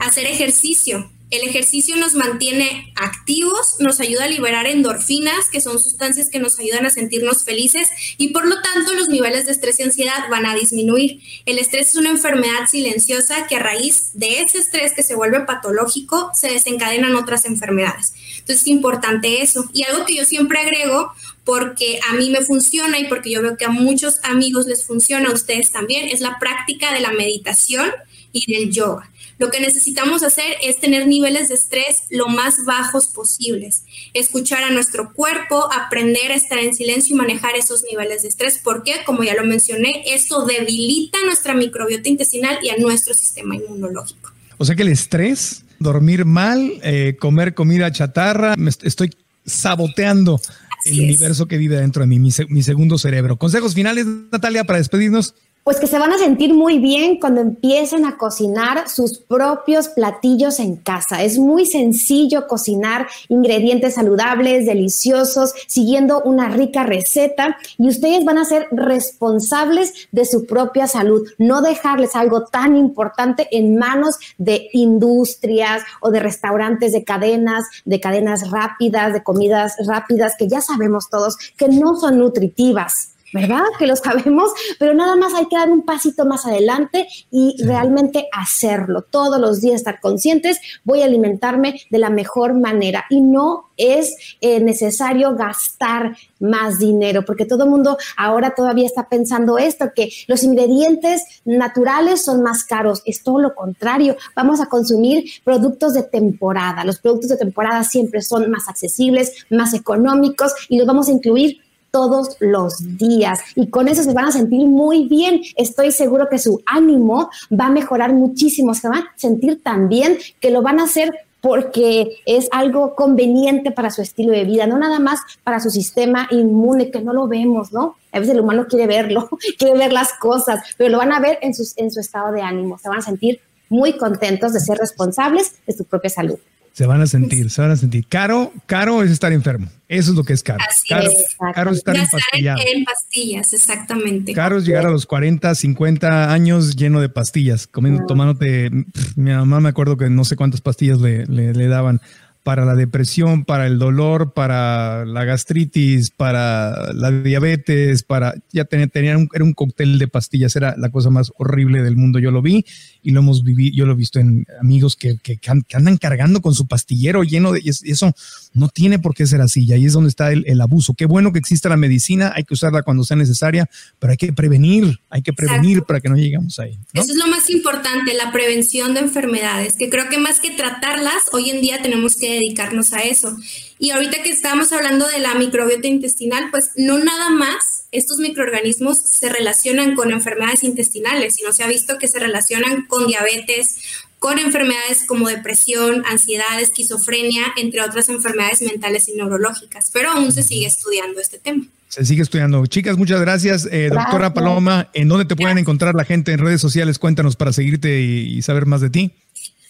[0.00, 1.10] hacer ejercicio.
[1.30, 6.58] El ejercicio nos mantiene activos, nos ayuda a liberar endorfinas, que son sustancias que nos
[6.58, 10.44] ayudan a sentirnos felices y por lo tanto los niveles de estrés y ansiedad van
[10.44, 11.20] a disminuir.
[11.46, 15.38] El estrés es una enfermedad silenciosa que a raíz de ese estrés que se vuelve
[15.40, 18.12] patológico se desencadenan otras enfermedades.
[18.32, 19.70] Entonces es importante eso.
[19.72, 21.12] Y algo que yo siempre agrego,
[21.44, 25.28] porque a mí me funciona y porque yo veo que a muchos amigos les funciona,
[25.28, 27.88] a ustedes también, es la práctica de la meditación
[28.32, 29.10] y del yoga.
[29.40, 34.70] Lo que necesitamos hacer es tener niveles de estrés lo más bajos posibles, escuchar a
[34.70, 39.24] nuestro cuerpo, aprender a estar en silencio y manejar esos niveles de estrés, porque, como
[39.24, 44.30] ya lo mencioné, esto debilita nuestra microbiota intestinal y a nuestro sistema inmunológico.
[44.58, 49.10] O sea que el estrés, dormir mal, eh, comer comida chatarra, me estoy
[49.46, 50.38] saboteando
[50.84, 53.38] el universo que vive dentro de mí, mi segundo cerebro.
[53.38, 55.34] Consejos finales, Natalia, para despedirnos.
[55.62, 60.58] Pues que se van a sentir muy bien cuando empiecen a cocinar sus propios platillos
[60.58, 61.22] en casa.
[61.22, 68.46] Es muy sencillo cocinar ingredientes saludables, deliciosos, siguiendo una rica receta y ustedes van a
[68.46, 71.28] ser responsables de su propia salud.
[71.36, 78.00] No dejarles algo tan importante en manos de industrias o de restaurantes de cadenas, de
[78.00, 83.10] cadenas rápidas, de comidas rápidas que ya sabemos todos que no son nutritivas.
[83.32, 83.64] ¿Verdad?
[83.78, 88.28] Que lo sabemos, pero nada más hay que dar un pasito más adelante y realmente
[88.32, 89.02] hacerlo.
[89.02, 94.14] Todos los días estar conscientes, voy a alimentarme de la mejor manera y no es
[94.40, 100.10] eh, necesario gastar más dinero, porque todo el mundo ahora todavía está pensando esto, que
[100.26, 103.02] los ingredientes naturales son más caros.
[103.04, 104.16] Es todo lo contrario.
[104.34, 106.84] Vamos a consumir productos de temporada.
[106.84, 111.60] Los productos de temporada siempre son más accesibles, más económicos y los vamos a incluir
[111.90, 115.42] todos los días y con eso se van a sentir muy bien.
[115.56, 120.18] Estoy seguro que su ánimo va a mejorar muchísimo, se van a sentir tan bien
[120.40, 124.78] que lo van a hacer porque es algo conveniente para su estilo de vida, no
[124.78, 127.96] nada más para su sistema inmune, que no lo vemos, ¿no?
[128.12, 129.28] A veces el humano quiere verlo,
[129.58, 132.78] quiere ver las cosas, pero lo van a ver en, en su estado de ánimo,
[132.78, 136.38] se van a sentir muy contentos de ser responsables de su propia salud.
[136.72, 138.06] Se van a sentir, se van a sentir.
[138.08, 139.68] Caro, caro es estar enfermo.
[139.88, 140.64] Eso es lo que es caro.
[140.88, 141.36] caro, es.
[141.54, 142.02] caro es estar en,
[142.46, 144.32] en pastillas, exactamente.
[144.32, 148.70] Caro es llegar a los 40, 50 años lleno de pastillas, comiendo, tomándote.
[149.16, 152.00] mi mamá me acuerdo que no sé cuántas pastillas le, le daban
[152.42, 159.16] para la depresión, para el dolor, para la gastritis, para la diabetes, para ya tenían
[159.16, 162.18] un, era un cóctel de pastillas, era la cosa más horrible del mundo.
[162.18, 162.64] Yo lo vi
[163.02, 165.38] y lo hemos vivido, yo lo he visto en amigos que, que,
[165.74, 168.12] andan cargando con su pastillero lleno de y eso
[168.54, 169.64] no tiene por qué ser así.
[169.64, 170.94] Y ahí es donde está el, abuso.
[170.94, 173.68] Qué bueno que exista la medicina, hay que usarla cuando sea necesaria,
[173.98, 176.78] pero hay que prevenir, hay que prevenir para que no lleguemos ahí.
[176.92, 181.24] Eso es lo más importante, la prevención de enfermedades, que creo que más que tratarlas,
[181.32, 183.36] hoy en día tenemos que dedicarnos a eso.
[183.78, 188.98] Y ahorita que estábamos hablando de la microbiota intestinal, pues no nada más estos microorganismos
[188.98, 193.76] se relacionan con enfermedades intestinales, sino se ha visto que se relacionan con diabetes,
[194.18, 200.42] con enfermedades como depresión, ansiedad, esquizofrenia, entre otras enfermedades mentales y neurológicas, pero aún se
[200.42, 201.64] sigue estudiando este tema.
[201.90, 202.64] Se sigue estudiando.
[202.66, 203.66] Chicas, muchas gracias.
[203.72, 207.00] Eh, doctora Paloma, ¿en dónde te pueden encontrar la gente en redes sociales?
[207.00, 209.10] Cuéntanos para seguirte y, saber más de ti.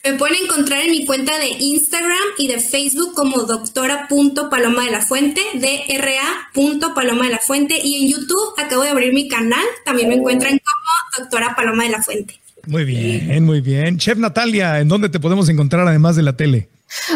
[0.02, 5.02] Me pueden encontrar en mi cuenta de Instagram y de Facebook como doctora.paloma de la
[5.02, 7.78] fuente, dra.paloma de la fuente.
[7.82, 11.90] Y en YouTube acabo de abrir mi canal, también me encuentran como doctora Paloma de
[11.90, 12.40] la Fuente.
[12.66, 13.98] Muy bien, muy bien.
[13.98, 16.68] Chef Natalia, ¿en dónde te podemos encontrar además de la tele?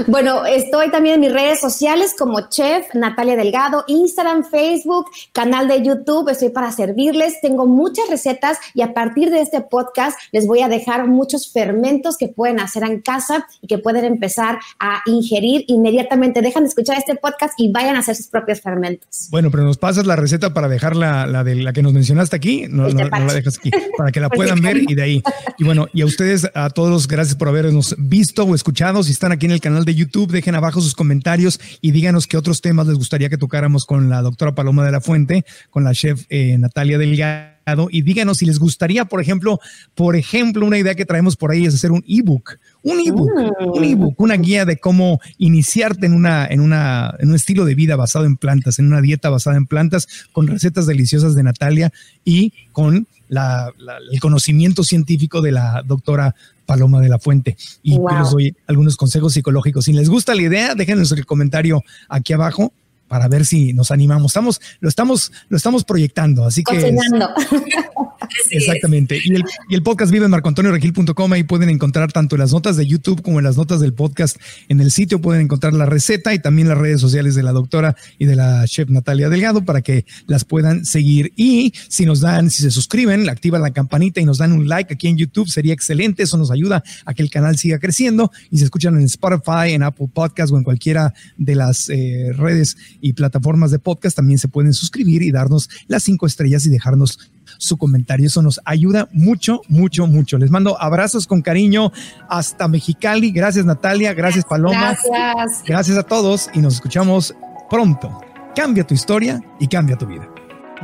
[0.06, 5.82] Bueno, estoy también en mis redes sociales como Chef Natalia Delgado, Instagram, Facebook, canal de
[5.82, 6.28] YouTube.
[6.28, 7.40] Estoy para servirles.
[7.40, 12.16] Tengo muchas recetas y a partir de este podcast les voy a dejar muchos fermentos
[12.16, 16.42] que pueden hacer en casa y que pueden empezar a ingerir inmediatamente.
[16.42, 19.28] Dejan de escuchar este podcast y vayan a hacer sus propios fermentos.
[19.30, 22.66] Bueno, pero nos pasas la receta para dejar la, de la que nos mencionaste aquí.
[22.68, 25.22] No, no, la dejas aquí para que la puedan ver y de ahí.
[25.58, 29.02] Y bueno, y a ustedes, a todos, gracias por habernos visto o escuchado.
[29.02, 30.30] Si están aquí en el canal de YouTube.
[30.30, 34.20] Dejen abajo sus comentarios y díganos qué otros temas les gustaría que tocáramos con la
[34.20, 37.88] doctora Paloma de la Fuente, con la chef eh, Natalia Delgado.
[37.90, 39.58] Y díganos si les gustaría, por ejemplo,
[39.94, 43.30] por ejemplo, una idea que traemos por ahí es hacer un ebook, un ebook,
[43.74, 43.84] un mm.
[43.84, 47.96] ebook, una guía de cómo iniciarte en una, en una, en un estilo de vida
[47.96, 51.90] basado en plantas, en una dieta basada en plantas, con recetas deliciosas de Natalia
[52.22, 53.06] y con
[53.36, 56.34] el conocimiento científico de la doctora
[56.66, 57.56] Paloma de la Fuente.
[57.82, 59.84] Y yo les doy algunos consejos psicológicos.
[59.84, 62.72] Si les gusta la idea, déjenos el comentario aquí abajo
[63.08, 64.30] para ver si nos animamos.
[64.30, 66.94] Estamos, lo estamos, lo estamos proyectando, así que.
[68.50, 69.18] Exactamente.
[69.24, 71.32] Y el, y el, podcast vive en marcoantonioregil.com.
[71.32, 74.36] Ahí pueden encontrar tanto las notas de YouTube como las notas del podcast.
[74.68, 77.96] En el sitio pueden encontrar la receta y también las redes sociales de la doctora
[78.18, 81.32] y de la chef Natalia Delgado para que las puedan seguir.
[81.36, 84.94] Y si nos dan, si se suscriben, activan la campanita y nos dan un like
[84.94, 86.22] aquí en YouTube, sería excelente.
[86.22, 88.30] Eso nos ayuda a que el canal siga creciendo.
[88.50, 92.76] Y se escuchan en Spotify, en Apple Podcast o en cualquiera de las eh, redes
[93.04, 97.18] y plataformas de podcast, también se pueden suscribir y darnos las cinco estrellas y dejarnos
[97.58, 98.26] su comentario.
[98.26, 100.38] Eso nos ayuda mucho, mucho, mucho.
[100.38, 101.92] Les mando abrazos con cariño
[102.30, 103.30] hasta Mexicali.
[103.30, 104.96] Gracias Natalia, gracias Paloma.
[105.04, 105.62] Gracias.
[105.66, 107.34] Gracias a todos y nos escuchamos
[107.68, 108.22] pronto.
[108.56, 110.33] Cambia tu historia y cambia tu vida.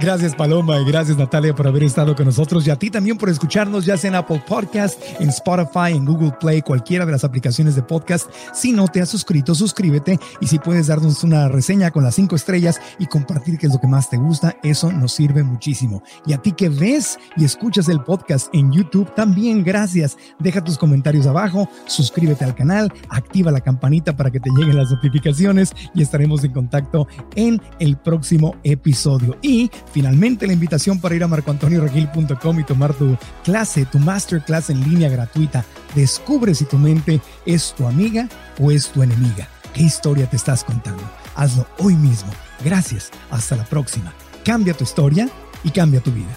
[0.00, 3.28] Gracias Paloma y gracias Natalia por haber estado con nosotros y a ti también por
[3.28, 7.76] escucharnos ya sea en Apple Podcast, en Spotify, en Google Play, cualquiera de las aplicaciones
[7.76, 8.30] de podcast.
[8.54, 12.34] Si no te has suscrito, suscríbete y si puedes darnos una reseña con las cinco
[12.34, 16.02] estrellas y compartir qué es lo que más te gusta, eso nos sirve muchísimo.
[16.24, 20.16] Y a ti que ves y escuchas el podcast en YouTube, también gracias.
[20.38, 24.90] Deja tus comentarios abajo, suscríbete al canal, activa la campanita para que te lleguen las
[24.90, 29.36] notificaciones y estaremos en contacto en el próximo episodio.
[29.42, 34.80] Y finalmente la invitación para ir a marcoantonioregil.com y tomar tu clase, tu masterclass en
[34.88, 35.64] línea gratuita.
[35.94, 38.28] Descubre si tu mente es tu amiga
[38.58, 39.48] o es tu enemiga.
[39.74, 41.02] ¿Qué historia te estás contando?
[41.36, 42.30] Hazlo hoy mismo.
[42.64, 43.10] Gracias.
[43.30, 44.12] Hasta la próxima.
[44.44, 45.28] Cambia tu historia
[45.62, 46.36] y cambia tu vida.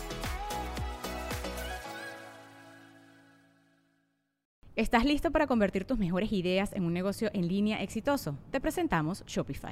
[4.76, 8.38] ¿Estás listo para convertir tus mejores ideas en un negocio en línea exitoso?
[8.49, 9.72] Te presentamos Shopify.